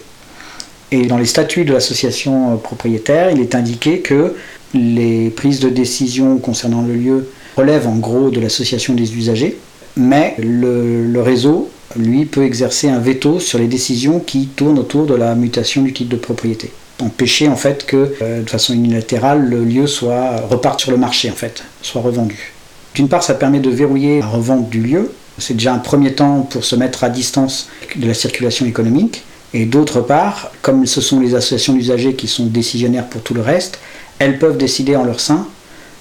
Et 0.90 1.06
dans 1.06 1.18
les 1.18 1.26
statuts 1.26 1.64
de 1.64 1.72
l'association 1.72 2.56
propriétaire, 2.56 3.30
il 3.30 3.40
est 3.40 3.54
indiqué 3.54 4.00
que 4.00 4.34
les 4.72 5.30
prises 5.30 5.60
de 5.60 5.68
décision 5.68 6.38
concernant 6.38 6.82
le 6.82 6.94
lieu 6.94 7.28
relèvent 7.56 7.86
en 7.86 7.96
gros 7.96 8.30
de 8.30 8.40
l'association 8.40 8.94
des 8.94 9.14
usagers, 9.16 9.56
mais 9.96 10.34
le, 10.38 11.20
réseau, 11.20 11.70
lui, 11.96 12.24
peut 12.24 12.44
exercer 12.44 12.88
un 12.88 12.98
veto 12.98 13.38
sur 13.38 13.58
les 13.58 13.68
décisions 13.68 14.18
qui 14.18 14.46
tournent 14.48 14.78
autour 14.78 15.06
de 15.06 15.14
la 15.14 15.34
mutation 15.34 15.82
du 15.82 15.92
titre 15.92 16.10
de 16.10 16.16
propriété. 16.16 16.70
Empêcher 17.00 17.48
en 17.48 17.56
fait 17.56 17.86
que, 17.86 18.14
euh, 18.22 18.42
de 18.42 18.48
façon 18.48 18.72
unilatérale, 18.72 19.44
le 19.44 19.64
lieu 19.64 19.86
soit 19.86 20.36
reparte 20.48 20.80
sur 20.80 20.90
le 20.90 20.96
marché 20.96 21.30
en 21.30 21.34
fait, 21.34 21.64
soit 21.82 22.00
revendu. 22.00 22.52
D'une 22.94 23.08
part, 23.08 23.24
ça 23.24 23.34
permet 23.34 23.58
de 23.58 23.70
verrouiller 23.70 24.20
la 24.20 24.26
revente 24.26 24.70
du 24.70 24.80
lieu. 24.80 25.12
C'est 25.38 25.54
déjà 25.54 25.74
un 25.74 25.78
premier 25.78 26.14
temps 26.14 26.42
pour 26.42 26.64
se 26.64 26.76
mettre 26.76 27.02
à 27.02 27.08
distance 27.08 27.68
de 27.96 28.06
la 28.06 28.14
circulation 28.14 28.66
économique. 28.66 29.24
Et 29.52 29.66
d'autre 29.66 30.00
part, 30.00 30.52
comme 30.62 30.86
ce 30.86 31.00
sont 31.00 31.20
les 31.20 31.34
associations 31.34 31.74
d'usagers 31.74 32.14
qui 32.14 32.28
sont 32.28 32.46
décisionnaires 32.46 33.06
pour 33.08 33.22
tout 33.22 33.34
le 33.34 33.40
reste, 33.40 33.78
elles 34.20 34.38
peuvent 34.38 34.56
décider 34.56 34.94
en 34.94 35.04
leur 35.04 35.18
sein 35.18 35.46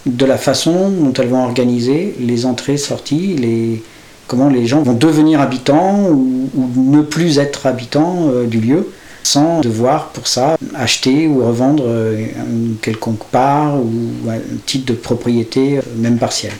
de 0.06 0.26
la 0.26 0.38
façon 0.38 0.90
dont 0.90 1.14
elles 1.14 1.28
vont 1.28 1.44
organiser 1.44 2.16
les 2.20 2.46
entrées, 2.46 2.78
sorties, 2.78 3.36
les, 3.36 3.82
comment 4.28 4.50
les 4.50 4.68
gens 4.68 4.82
vont 4.82 4.94
devenir 4.94 5.40
habitants 5.40 6.10
ou, 6.10 6.50
ne 6.76 7.02
plus 7.02 7.40
être 7.40 7.66
habitants 7.66 8.30
euh, 8.30 8.46
du 8.46 8.60
lieu 8.60 8.92
sans 9.24 9.62
devoir 9.62 10.10
pour 10.10 10.28
ça 10.28 10.58
acheter 10.76 11.28
ou 11.28 11.46
revendre 11.46 11.84
euh, 11.88 12.26
une 12.50 12.76
quelconque 12.82 13.24
part 13.32 13.76
ou 13.76 14.30
un 14.30 14.40
titre 14.66 14.86
de 14.86 14.94
propriété, 14.94 15.78
euh, 15.78 15.82
même 15.96 16.18
partielle. 16.18 16.54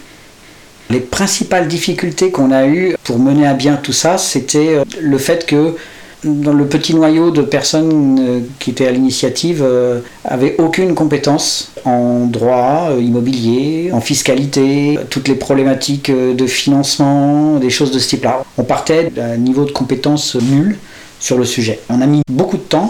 Les 0.90 1.00
principales 1.00 1.68
difficultés 1.68 2.32
qu'on 2.32 2.52
a 2.52 2.68
eues 2.68 2.96
pour 3.04 3.18
mener 3.20 3.48
à 3.48 3.54
bien 3.54 3.76
tout 3.76 3.94
ça, 3.94 4.18
c'était 4.18 4.78
le 5.00 5.18
fait 5.18 5.46
que 5.46 5.76
dans 6.24 6.54
le 6.54 6.66
petit 6.66 6.96
noyau 6.96 7.32
de 7.32 7.42
personnes 7.42 8.46
qui 8.60 8.72
étaient 8.72 8.88
à 8.88 8.92
l'initiative 8.92 9.62
euh, 9.64 10.00
avaient 10.24 10.56
aucune 10.58 10.96
compétence 10.96 11.72
en 11.86 12.26
droit 12.26 12.90
euh, 12.92 13.02
immobilier, 13.02 13.92
en 13.92 14.02
fiscalité, 14.02 14.98
toutes 15.10 15.28
les 15.28 15.36
problématiques 15.36 16.10
euh, 16.10 16.34
de 16.34 16.48
financement, 16.48 17.60
des 17.60 17.70
choses 17.70 17.92
de 17.92 18.00
ce 18.00 18.10
type-là. 18.10 18.44
On 18.58 18.64
partait 18.64 19.10
d'un 19.10 19.38
niveau 19.38 19.66
de 19.66 19.72
compétence 19.72 20.36
nul 20.36 20.78
sur 21.24 21.38
le 21.38 21.46
sujet. 21.46 21.80
On 21.90 22.02
a 22.02 22.06
mis 22.06 22.22
beaucoup 22.30 22.58
de 22.58 22.64
temps 22.64 22.90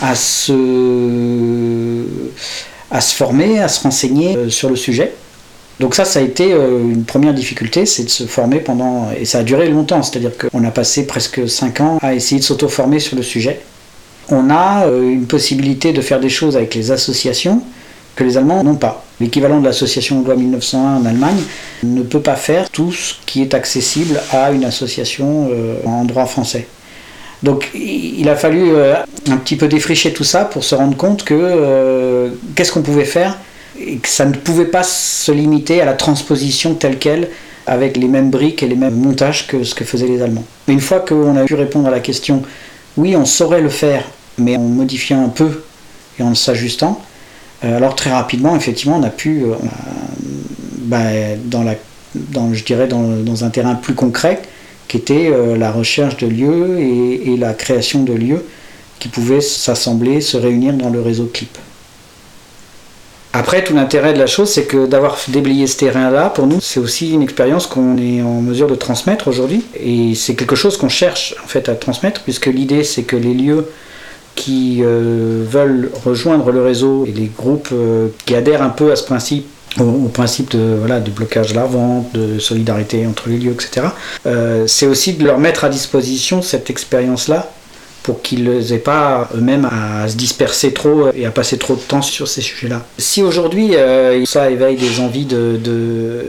à 0.00 0.14
se, 0.14 2.04
à 2.92 3.00
se 3.00 3.14
former, 3.16 3.58
à 3.58 3.66
se 3.66 3.82
renseigner 3.82 4.48
sur 4.50 4.70
le 4.70 4.76
sujet. 4.76 5.12
Donc 5.80 5.96
ça, 5.96 6.04
ça 6.04 6.20
a 6.20 6.22
été 6.22 6.52
une 6.52 7.02
première 7.02 7.34
difficulté, 7.34 7.84
c'est 7.84 8.04
de 8.04 8.08
se 8.08 8.24
former 8.24 8.60
pendant... 8.60 9.10
Et 9.18 9.24
ça 9.24 9.38
a 9.38 9.42
duré 9.42 9.68
longtemps, 9.68 10.00
c'est-à-dire 10.04 10.30
qu'on 10.38 10.62
a 10.62 10.70
passé 10.70 11.08
presque 11.08 11.48
5 11.48 11.80
ans 11.80 11.98
à 12.02 12.14
essayer 12.14 12.40
de 12.40 12.44
s'auto-former 12.44 13.00
sur 13.00 13.16
le 13.16 13.22
sujet. 13.24 13.60
On 14.28 14.48
a 14.50 14.86
une 14.86 15.26
possibilité 15.26 15.92
de 15.92 16.00
faire 16.00 16.20
des 16.20 16.28
choses 16.28 16.56
avec 16.56 16.76
les 16.76 16.92
associations 16.92 17.62
que 18.14 18.22
les 18.22 18.36
Allemands 18.36 18.62
n'ont 18.62 18.76
pas. 18.76 19.04
L'équivalent 19.18 19.58
de 19.58 19.64
l'association 19.64 20.22
loi 20.22 20.36
1901 20.36 20.98
en 20.98 21.04
Allemagne 21.04 21.42
ne 21.82 22.02
peut 22.02 22.20
pas 22.20 22.36
faire 22.36 22.70
tout 22.70 22.92
ce 22.92 23.14
qui 23.26 23.42
est 23.42 23.54
accessible 23.54 24.20
à 24.30 24.52
une 24.52 24.64
association 24.64 25.50
en 25.84 26.04
droit 26.04 26.26
français. 26.26 26.68
Donc 27.42 27.70
il 27.74 28.28
a 28.28 28.36
fallu 28.36 28.70
un 29.30 29.36
petit 29.36 29.56
peu 29.56 29.68
défricher 29.68 30.12
tout 30.12 30.24
ça 30.24 30.44
pour 30.44 30.64
se 30.64 30.74
rendre 30.74 30.96
compte 30.96 31.24
que 31.24 31.34
euh, 31.34 32.30
qu'est-ce 32.54 32.72
qu'on 32.72 32.82
pouvait 32.82 33.04
faire 33.04 33.38
et 33.80 33.96
que 33.96 34.08
ça 34.08 34.24
ne 34.24 34.34
pouvait 34.34 34.66
pas 34.66 34.82
se 34.82 35.32
limiter 35.32 35.80
à 35.80 35.84
la 35.84 35.94
transposition 35.94 36.74
telle 36.74 36.98
qu'elle 36.98 37.28
avec 37.66 37.96
les 37.96 38.08
mêmes 38.08 38.30
briques 38.30 38.62
et 38.62 38.68
les 38.68 38.76
mêmes 38.76 38.96
montages 38.96 39.46
que 39.46 39.64
ce 39.64 39.74
que 39.74 39.84
faisaient 39.84 40.08
les 40.08 40.22
Allemands. 40.22 40.44
Mais 40.66 40.74
une 40.74 40.80
fois 40.80 41.00
qu'on 41.00 41.36
a 41.36 41.44
pu 41.44 41.54
répondre 41.54 41.88
à 41.88 41.90
la 41.90 42.00
question, 42.00 42.42
oui, 42.96 43.16
on 43.16 43.24
saurait 43.24 43.60
le 43.60 43.68
faire, 43.68 44.04
mais 44.38 44.56
en 44.56 44.62
modifiant 44.62 45.24
un 45.24 45.28
peu 45.28 45.62
et 46.18 46.22
en 46.22 46.34
s'ajustant, 46.34 47.00
alors 47.62 47.94
très 47.94 48.10
rapidement, 48.10 48.56
effectivement, 48.56 48.96
on 48.98 49.04
a 49.04 49.10
pu, 49.10 49.44
bah, 50.78 50.98
dans, 51.44 51.62
la, 51.62 51.76
je 52.52 52.64
dirais, 52.64 52.88
dans, 52.88 53.44
un 53.44 53.50
terrain 53.50 53.76
plus 53.76 53.94
concret, 53.94 54.42
qui 54.92 54.98
était 54.98 55.30
euh, 55.32 55.56
la 55.56 55.72
recherche 55.72 56.18
de 56.18 56.26
lieux 56.26 56.78
et, 56.78 57.34
la 57.38 57.54
création 57.54 58.02
de 58.02 58.12
lieux 58.12 58.44
qui 58.98 59.08
pouvaient 59.08 59.40
s'assembler, 59.40 60.20
se 60.20 60.36
réunir 60.36 60.74
dans 60.74 60.90
le 60.90 61.00
réseau 61.00 61.30
CLIP. 61.32 61.56
Après, 63.32 63.64
tout 63.64 63.72
l'intérêt 63.72 64.12
de 64.12 64.18
la 64.18 64.26
chose, 64.26 64.50
c'est 64.50 64.64
que 64.64 64.84
d'avoir 64.84 65.16
déblayé 65.28 65.66
ce 65.66 65.78
terrain-là, 65.78 66.28
pour 66.28 66.46
nous, 66.46 66.60
c'est 66.60 66.78
aussi 66.78 67.10
une 67.14 67.22
expérience 67.22 67.66
qu'on 67.66 67.96
est 67.96 68.20
en 68.20 68.42
mesure 68.42 68.66
de 68.66 68.74
transmettre 68.74 69.28
aujourd'hui. 69.28 69.64
Et 69.82 70.14
c'est 70.14 70.34
quelque 70.34 70.56
chose 70.56 70.76
qu'on 70.76 70.90
cherche 70.90 71.36
en 71.42 71.46
fait 71.46 71.70
à 71.70 71.74
transmettre, 71.74 72.20
puisque 72.22 72.48
l'idée, 72.48 72.84
c'est 72.84 73.04
que 73.04 73.16
les 73.16 73.32
lieux 73.32 73.68
qui 74.34 74.80
euh, 74.82 75.42
veulent 75.48 75.90
rejoindre 76.04 76.52
le 76.52 76.62
réseau 76.62 77.06
et 77.06 77.12
les 77.12 77.30
groupes 77.34 77.70
euh, 77.72 78.08
qui 78.26 78.34
adhèrent 78.34 78.62
un 78.62 78.68
peu 78.68 78.92
à 78.92 78.96
ce 78.96 79.04
principe 79.04 79.46
au, 79.78 80.08
principe 80.08 80.50
de, 80.50 80.76
voilà, 80.78 81.00
blocage 81.00 81.50
de 81.50 81.54
la 81.56 81.64
vente, 81.64 82.12
de 82.14 82.38
solidarité 82.38 83.06
entre 83.06 83.28
les 83.28 83.38
lieux, 83.38 83.52
etc. 83.52 83.86
Euh, 84.26 84.66
c'est 84.66 84.86
aussi 84.86 85.14
de 85.14 85.24
leur 85.24 85.38
mettre 85.38 85.64
à 85.64 85.68
disposition 85.68 86.42
cette 86.42 86.70
expérience-là 86.70 87.50
pour 88.02 88.22
qu'ils 88.22 88.50
n'aient 88.50 88.78
pas 88.78 89.28
eux-mêmes 89.34 89.68
à 89.70 90.08
se 90.08 90.16
disperser 90.16 90.72
trop 90.72 91.10
et 91.14 91.26
à 91.26 91.30
passer 91.30 91.56
trop 91.58 91.74
de 91.74 91.80
temps 91.80 92.02
sur 92.02 92.28
ces 92.28 92.40
sujets-là. 92.40 92.82
Si 92.98 93.22
aujourd'hui 93.22 93.76
euh, 93.76 94.24
ça 94.24 94.50
éveille 94.50 94.76
des 94.76 95.00
envies 95.00 95.24
de, 95.24 95.58
de 95.62 96.24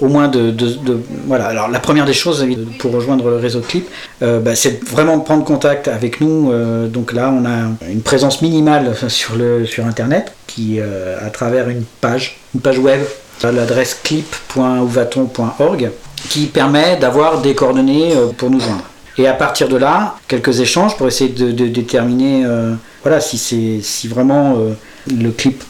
au 0.00 0.08
moins 0.08 0.28
de, 0.28 0.50
de, 0.50 0.68
de, 0.68 1.00
voilà. 1.26 1.46
Alors 1.46 1.68
la 1.68 1.78
première 1.78 2.04
des 2.06 2.12
choses 2.12 2.44
pour 2.78 2.92
rejoindre 2.92 3.28
le 3.30 3.36
réseau 3.36 3.60
Clip, 3.60 3.88
euh, 4.22 4.40
bah, 4.40 4.56
c'est 4.56 4.82
vraiment 4.84 5.16
de 5.16 5.22
prendre 5.22 5.44
contact 5.44 5.86
avec 5.88 6.20
nous. 6.20 6.50
Euh, 6.50 6.88
donc 6.88 7.12
là, 7.12 7.32
on 7.32 7.44
a 7.44 7.88
une 7.88 8.02
présence 8.02 8.42
minimale 8.42 8.94
sur 9.08 9.36
le 9.36 9.64
sur 9.66 9.86
internet 9.86 10.34
qui 10.46 10.80
à 10.80 11.30
travers 11.30 11.68
une 11.70 11.84
page, 12.00 12.38
une 12.54 12.60
page 12.60 12.78
web 12.78 13.00
l'adresse 13.42 13.98
clip.ouvaton.org 14.04 15.90
qui 16.28 16.46
permet 16.46 16.96
d'avoir 16.98 17.40
des 17.40 17.54
coordonnées 17.54 18.12
pour 18.36 18.50
nous 18.50 18.60
joindre. 18.60 18.84
Et 19.18 19.26
à 19.26 19.34
partir 19.34 19.68
de 19.68 19.76
là, 19.76 20.16
quelques 20.28 20.60
échanges 20.60 20.96
pour 20.96 21.06
essayer 21.06 21.30
de, 21.30 21.68
déterminer 21.68 22.44
euh, 22.44 22.74
voilà, 23.02 23.20
si, 23.20 23.38
si 23.82 24.08
vraiment 24.08 24.56
euh, 24.56 24.72
le 25.10 25.30
clip 25.30 25.62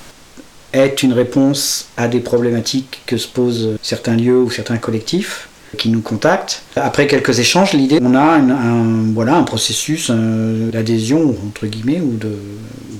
est 0.73 1.03
une 1.03 1.13
réponse 1.13 1.89
à 1.97 2.09
des 2.09 2.21
problématiques 2.21 3.03
que 3.07 3.17
se 3.17 3.29
posent 3.29 3.77
certains 3.83 4.17
lieux 4.17 4.39
ou 4.39 4.51
certains 4.51 4.79
collectifs 4.79 5.49
qui 5.77 5.89
nous 5.89 6.01
contactent. 6.03 6.63
Après 6.77 7.07
quelques 7.07 7.39
échanges, 7.39 7.73
l'idée, 7.73 7.99
on 8.03 8.15
a 8.15 8.39
un, 8.39 9.43
processus 9.43 10.09
euh, 10.11 10.71
d'adhésion, 10.71 11.35
entre 11.47 11.67
guillemets, 11.67 12.01
ou 12.01 12.17
de, 12.17 12.31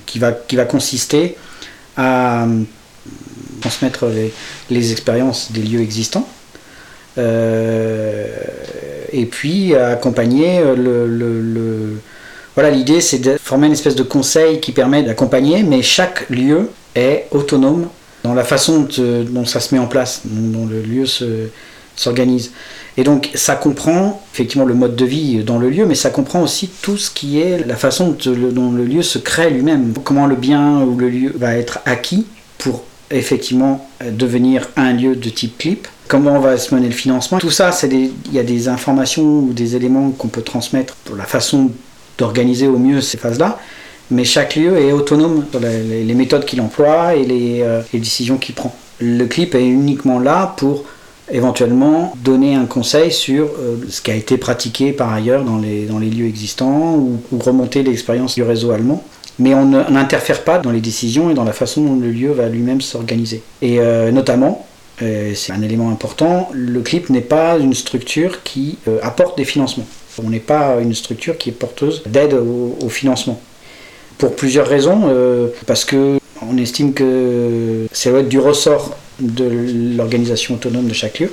qui, 0.05 0.19
va, 0.19 0.31
qui 0.31 0.55
va 0.55 0.65
consister 0.65 1.35
à 1.95 2.47
transmettre 3.61 4.07
les, 4.69 4.91
expériences 4.91 5.51
des 5.51 5.61
lieux 5.61 5.81
existants. 5.81 6.27
Et 9.13 9.25
puis 9.25 9.75
accompagner 9.75 10.61
le, 10.75 11.07
le- 11.07 11.41
le- 11.41 11.97
voilà 12.55 12.69
l'idée 12.69 12.99
c'est 13.01 13.19
de 13.19 13.37
former 13.41 13.67
une 13.67 13.73
espèce 13.73 13.95
de 13.95 14.03
conseil 14.03 14.59
qui 14.59 14.71
permet 14.71 15.03
d'accompagner 15.03 15.63
mais 15.63 15.81
chaque 15.81 16.29
lieu 16.29 16.69
est 16.95 17.27
autonome 17.31 17.87
dans 18.23 18.33
la 18.33 18.43
façon 18.43 18.87
dont 18.97 19.45
ça 19.45 19.59
se 19.59 19.73
met 19.73 19.79
en 19.79 19.87
place 19.87 20.21
dont 20.25 20.65
le 20.65 20.81
lieu 20.81 21.05
se- 21.05 21.47
s'organise. 21.95 22.51
Et 22.97 23.03
donc 23.03 23.29
ça 23.35 23.55
comprend 23.55 24.21
effectivement 24.33 24.65
le 24.65 24.73
mode 24.75 24.95
de 24.95 25.05
vie 25.05 25.43
dans 25.43 25.59
le 25.59 25.69
lieu 25.69 25.85
mais 25.85 25.95
ça 25.95 26.09
comprend 26.09 26.41
aussi 26.41 26.69
tout 26.81 26.97
ce 26.97 27.09
qui 27.11 27.39
est 27.41 27.65
la 27.67 27.75
façon 27.75 28.15
dont 28.25 28.71
le 28.71 28.85
lieu 28.85 29.01
se 29.03 29.17
crée 29.19 29.49
lui-même. 29.49 29.93
Comment 30.03 30.25
le 30.27 30.35
bien 30.35 30.81
ou 30.81 30.97
le 30.97 31.09
lieu 31.09 31.31
va 31.35 31.55
être 31.57 31.79
acquis 31.85 32.25
pour 32.59 32.83
effectivement 33.11 33.87
euh, 34.01 34.11
devenir 34.11 34.69
un 34.75 34.93
lieu 34.93 35.15
de 35.15 35.29
type 35.29 35.57
clip 35.57 35.87
comment 36.07 36.39
va 36.39 36.57
se 36.57 36.75
mener 36.75 36.87
le 36.87 36.93
financement? 36.93 37.39
Tout 37.39 37.49
ça, 37.49 37.71
il 37.91 38.11
y 38.31 38.37
a 38.37 38.43
des 38.43 38.67
informations 38.67 39.23
ou 39.23 39.53
des 39.53 39.75
éléments 39.75 40.11
qu'on 40.11 40.27
peut 40.27 40.43
transmettre 40.43 40.95
pour 41.05 41.15
la 41.15 41.23
façon 41.23 41.71
d'organiser 42.19 42.67
au 42.67 42.77
mieux 42.77 43.01
ces 43.01 43.17
phases-là. 43.17 43.59
Mais 44.11 44.23
chaque 44.23 44.55
lieu 44.55 44.77
est 44.77 44.91
autonome 44.91 45.45
sur 45.49 45.59
les, 45.59 46.13
méthodes 46.13 46.45
qu'il 46.45 46.61
emploie 46.61 47.15
et 47.15 47.25
les, 47.25 47.61
euh, 47.61 47.81
les 47.93 47.99
décisions 47.99 48.37
qu'il 48.37 48.53
prend. 48.53 48.75
Le 48.99 49.25
clip 49.25 49.55
est 49.55 49.65
uniquement 49.65 50.19
là 50.19 50.53
pour 50.57 50.83
éventuellement 51.31 52.15
donner 52.23 52.53
un 52.53 52.65
conseil 52.65 53.11
sur 53.11 53.45
euh, 53.45 53.77
ce 53.89 54.01
qui 54.01 54.11
a 54.11 54.15
été 54.15 54.37
pratiqué 54.37 54.91
par 54.91 55.11
ailleurs 55.11 55.43
dans 55.43 55.57
les, 55.57 55.85
dans 55.85 55.97
les 55.97 56.09
lieux 56.09 56.27
existants 56.27 56.95
ou 56.95 57.19
remonter 57.39 57.81
l'expérience 57.81 58.35
du 58.35 58.43
réseau 58.43 58.71
allemand. 58.71 59.03
Mais 59.39 59.53
on 59.55 59.65
n'interfère 59.65 60.43
pas 60.43 60.59
dans 60.59 60.71
les 60.71 60.81
décisions 60.81 61.31
et 61.31 61.33
dans 61.33 61.43
la 61.43 61.53
façon 61.53 61.81
dont 61.81 61.99
le 61.99 62.11
lieu 62.11 62.31
va 62.31 62.49
lui-même 62.49 62.81
s'organiser. 62.81 63.41
Et 63.61 63.79
euh, 63.79 64.11
notamment, 64.11 64.65
euh, 65.01 65.33
c'est 65.35 65.51
un 65.51 65.61
élément 65.61 65.89
important, 65.89 66.49
le 66.53 66.81
clip 66.81 67.09
n'est 67.09 67.21
pas 67.21 67.57
une 67.57 67.73
structure 67.73 68.43
qui 68.43 68.77
euh, 68.87 68.99
apporte 69.01 69.37
des 69.37 69.45
financements. 69.45 69.87
On 70.23 70.29
n'est 70.29 70.39
pas 70.39 70.77
une 70.79 70.93
structure 70.93 71.37
qui 71.39 71.49
est 71.49 71.53
porteuse 71.53 72.03
d'aide 72.05 72.35
au, 72.35 72.89
financement. 72.89 73.41
Pour 74.19 74.35
plusieurs 74.35 74.67
raisons, 74.67 75.11
parce 75.65 75.85
que 75.85 76.19
on 76.47 76.55
estime 76.59 76.93
que 76.93 77.87
ça 77.91 78.11
doit 78.11 78.19
être 78.19 78.29
du 78.29 78.37
ressort 78.37 78.95
de 79.19 79.97
l'organisation 79.97 80.53
autonome 80.53 80.87
de 80.87 80.93
chaque 80.93 81.17
lieu. 81.17 81.31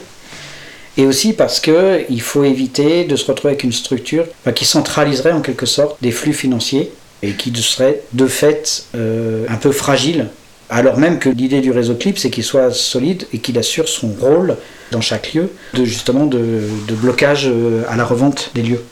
Et 0.96 1.06
aussi 1.06 1.32
parce 1.32 1.60
que 1.60 2.04
il 2.08 2.20
faut 2.20 2.44
éviter 2.44 3.04
de 3.04 3.16
se 3.16 3.24
retrouver 3.26 3.52
avec 3.52 3.64
une 3.64 3.72
structure 3.72 4.24
bah, 4.44 4.52
qui 4.52 4.64
centraliserait 4.64 5.32
en 5.32 5.40
quelque 5.40 5.66
sorte 5.66 5.96
des 6.02 6.10
flux 6.10 6.32
financiers 6.32 6.90
et 7.22 7.32
qui 7.32 7.52
serait 7.62 8.02
de 8.12 8.26
fait 8.26 8.84
euh, 8.94 9.44
un 9.48 9.56
peu 9.56 9.72
fragile 9.72 10.28
alors 10.72 10.98
même 10.98 11.18
que 11.18 11.28
l'idée 11.28 11.60
du 11.60 11.72
réseau 11.72 11.96
Clip, 11.96 12.16
c'est 12.16 12.30
qu'il 12.30 12.44
soit 12.44 12.70
solide 12.72 13.26
et 13.32 13.38
qu'il 13.38 13.58
assure 13.58 13.88
son 13.88 14.12
rôle 14.12 14.56
dans 14.92 15.00
chaque 15.00 15.34
lieu, 15.34 15.50
de 15.74 15.84
justement 15.84 16.26
de, 16.26 16.62
blocage 16.90 17.48
euh, 17.48 17.82
à 17.88 17.96
la 17.96 18.04
revente 18.04 18.52
des 18.54 18.62
lieux. 18.62 18.84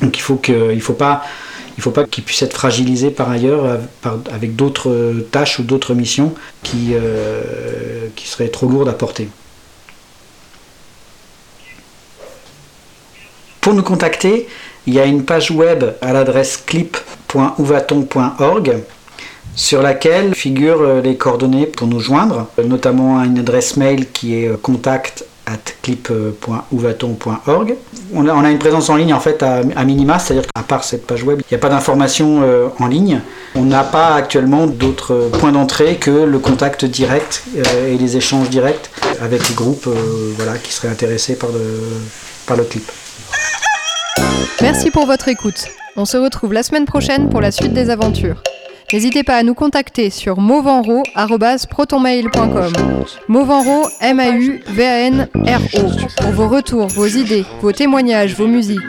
Donc 0.00 0.16
il 0.16 0.22
faut 0.22 0.40
faut 0.80 0.94
pas, 0.94 2.04
qu'il 2.10 2.24
puisse 2.24 2.40
être 2.40 2.54
fragilisé 2.54 3.10
par 3.10 3.30
ailleurs 3.30 3.66
euh, 3.66 3.76
avec 4.32 4.56
d'autres 4.56 5.26
tâches 5.30 5.58
ou 5.58 5.62
d'autres 5.62 5.92
missions 5.92 6.32
qui, 6.62 6.94
qui 8.16 8.26
seraient 8.26 8.48
trop 8.48 8.66
lourdes 8.66 8.88
à 8.88 8.94
porter. 8.94 9.28
Pour 13.60 13.74
nous 13.74 13.82
contacter, 13.82 14.46
il 14.86 14.94
y 14.94 15.00
a 15.00 15.06
une 15.06 15.24
page 15.24 15.50
web 15.50 15.84
à 16.00 16.12
l'adresse 16.12 16.62
clip.ouvaton.org 16.66 18.82
sur 19.56 19.82
laquelle 19.82 20.34
figurent 20.34 20.82
euh, 20.82 21.00
les 21.00 21.16
coordonnées 21.16 21.66
pour 21.66 21.86
nous 21.86 22.00
joindre, 22.00 22.48
notamment 22.64 23.22
une 23.22 23.38
adresse 23.38 23.76
mail 23.76 24.10
qui 24.10 24.34
est 24.34 24.48
euh, 24.48 24.56
contact 24.60 25.24
at 25.46 25.58
clip.ouvaton.org. 25.82 27.76
On 28.14 28.26
a, 28.26 28.50
une 28.50 28.58
présence 28.58 28.88
en 28.88 28.96
ligne 28.96 29.12
en 29.12 29.20
fait 29.20 29.42
à, 29.42 29.62
minima, 29.84 30.18
c'est-à-dire 30.18 30.46
qu'à 30.52 30.62
part 30.62 30.84
cette 30.84 31.06
page 31.06 31.22
web, 31.22 31.40
il 31.40 31.54
n'y 31.54 31.56
a 31.56 31.60
pas 31.60 31.68
d'informations 31.68 32.40
euh, 32.42 32.68
en 32.78 32.86
ligne. 32.86 33.20
On 33.54 33.64
n'a 33.64 33.84
pas 33.84 34.14
actuellement 34.14 34.66
d'autres 34.66 35.28
points 35.38 35.52
d'entrée 35.52 35.96
que 35.96 36.10
le 36.10 36.38
contact 36.38 36.86
direct 36.86 37.44
et 37.86 37.98
les 37.98 38.16
échanges 38.16 38.48
directs 38.48 38.90
avec 39.20 39.46
les 39.48 39.54
groupes 39.54 39.88
qui 40.62 40.72
seraient 40.72 40.88
intéressés 40.88 41.36
par 41.36 41.50
par 42.46 42.56
le 42.56 42.64
clip. 42.64 42.90
Merci 44.62 44.90
pour 44.90 45.06
votre 45.06 45.28
écoute. 45.28 45.66
On 45.96 46.04
se 46.04 46.16
retrouve 46.16 46.52
la 46.52 46.62
semaine 46.62 46.84
prochaine 46.84 47.28
pour 47.28 47.40
la 47.40 47.50
suite 47.50 47.72
des 47.72 47.90
aventures. 47.90 48.40
N'hésitez 48.92 49.24
pas 49.24 49.36
à 49.36 49.42
nous 49.42 49.54
contacter 49.54 50.10
sur 50.10 50.38
mauvanro.protonmail.com. 50.38 52.72
Mauvanro, 53.28 53.88
M-A-U-V-A-N-R-O. 54.00 55.80
Pour 56.22 56.30
vos 56.30 56.48
retours, 56.48 56.86
vos 56.88 57.06
idées, 57.06 57.44
vos 57.60 57.72
témoignages, 57.72 58.34
vos 58.34 58.46
musiques. 58.46 58.80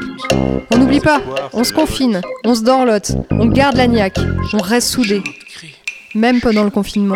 On 0.72 0.78
n'oublie 0.78 1.00
pas, 1.00 1.22
on 1.54 1.64
se 1.64 1.74
confine, 1.74 2.22
on 2.44 2.56
se 2.56 2.62
dorlote, 2.62 3.14
on 3.32 3.46
garde 3.48 3.78
la 3.78 3.88
niaque, 3.88 4.20
on 4.54 4.60
reste 4.60 4.90
soudés. 4.90 5.24
Même 6.14 6.40
pendant 6.42 6.64
le 6.64 6.70
confinement. 6.70 7.16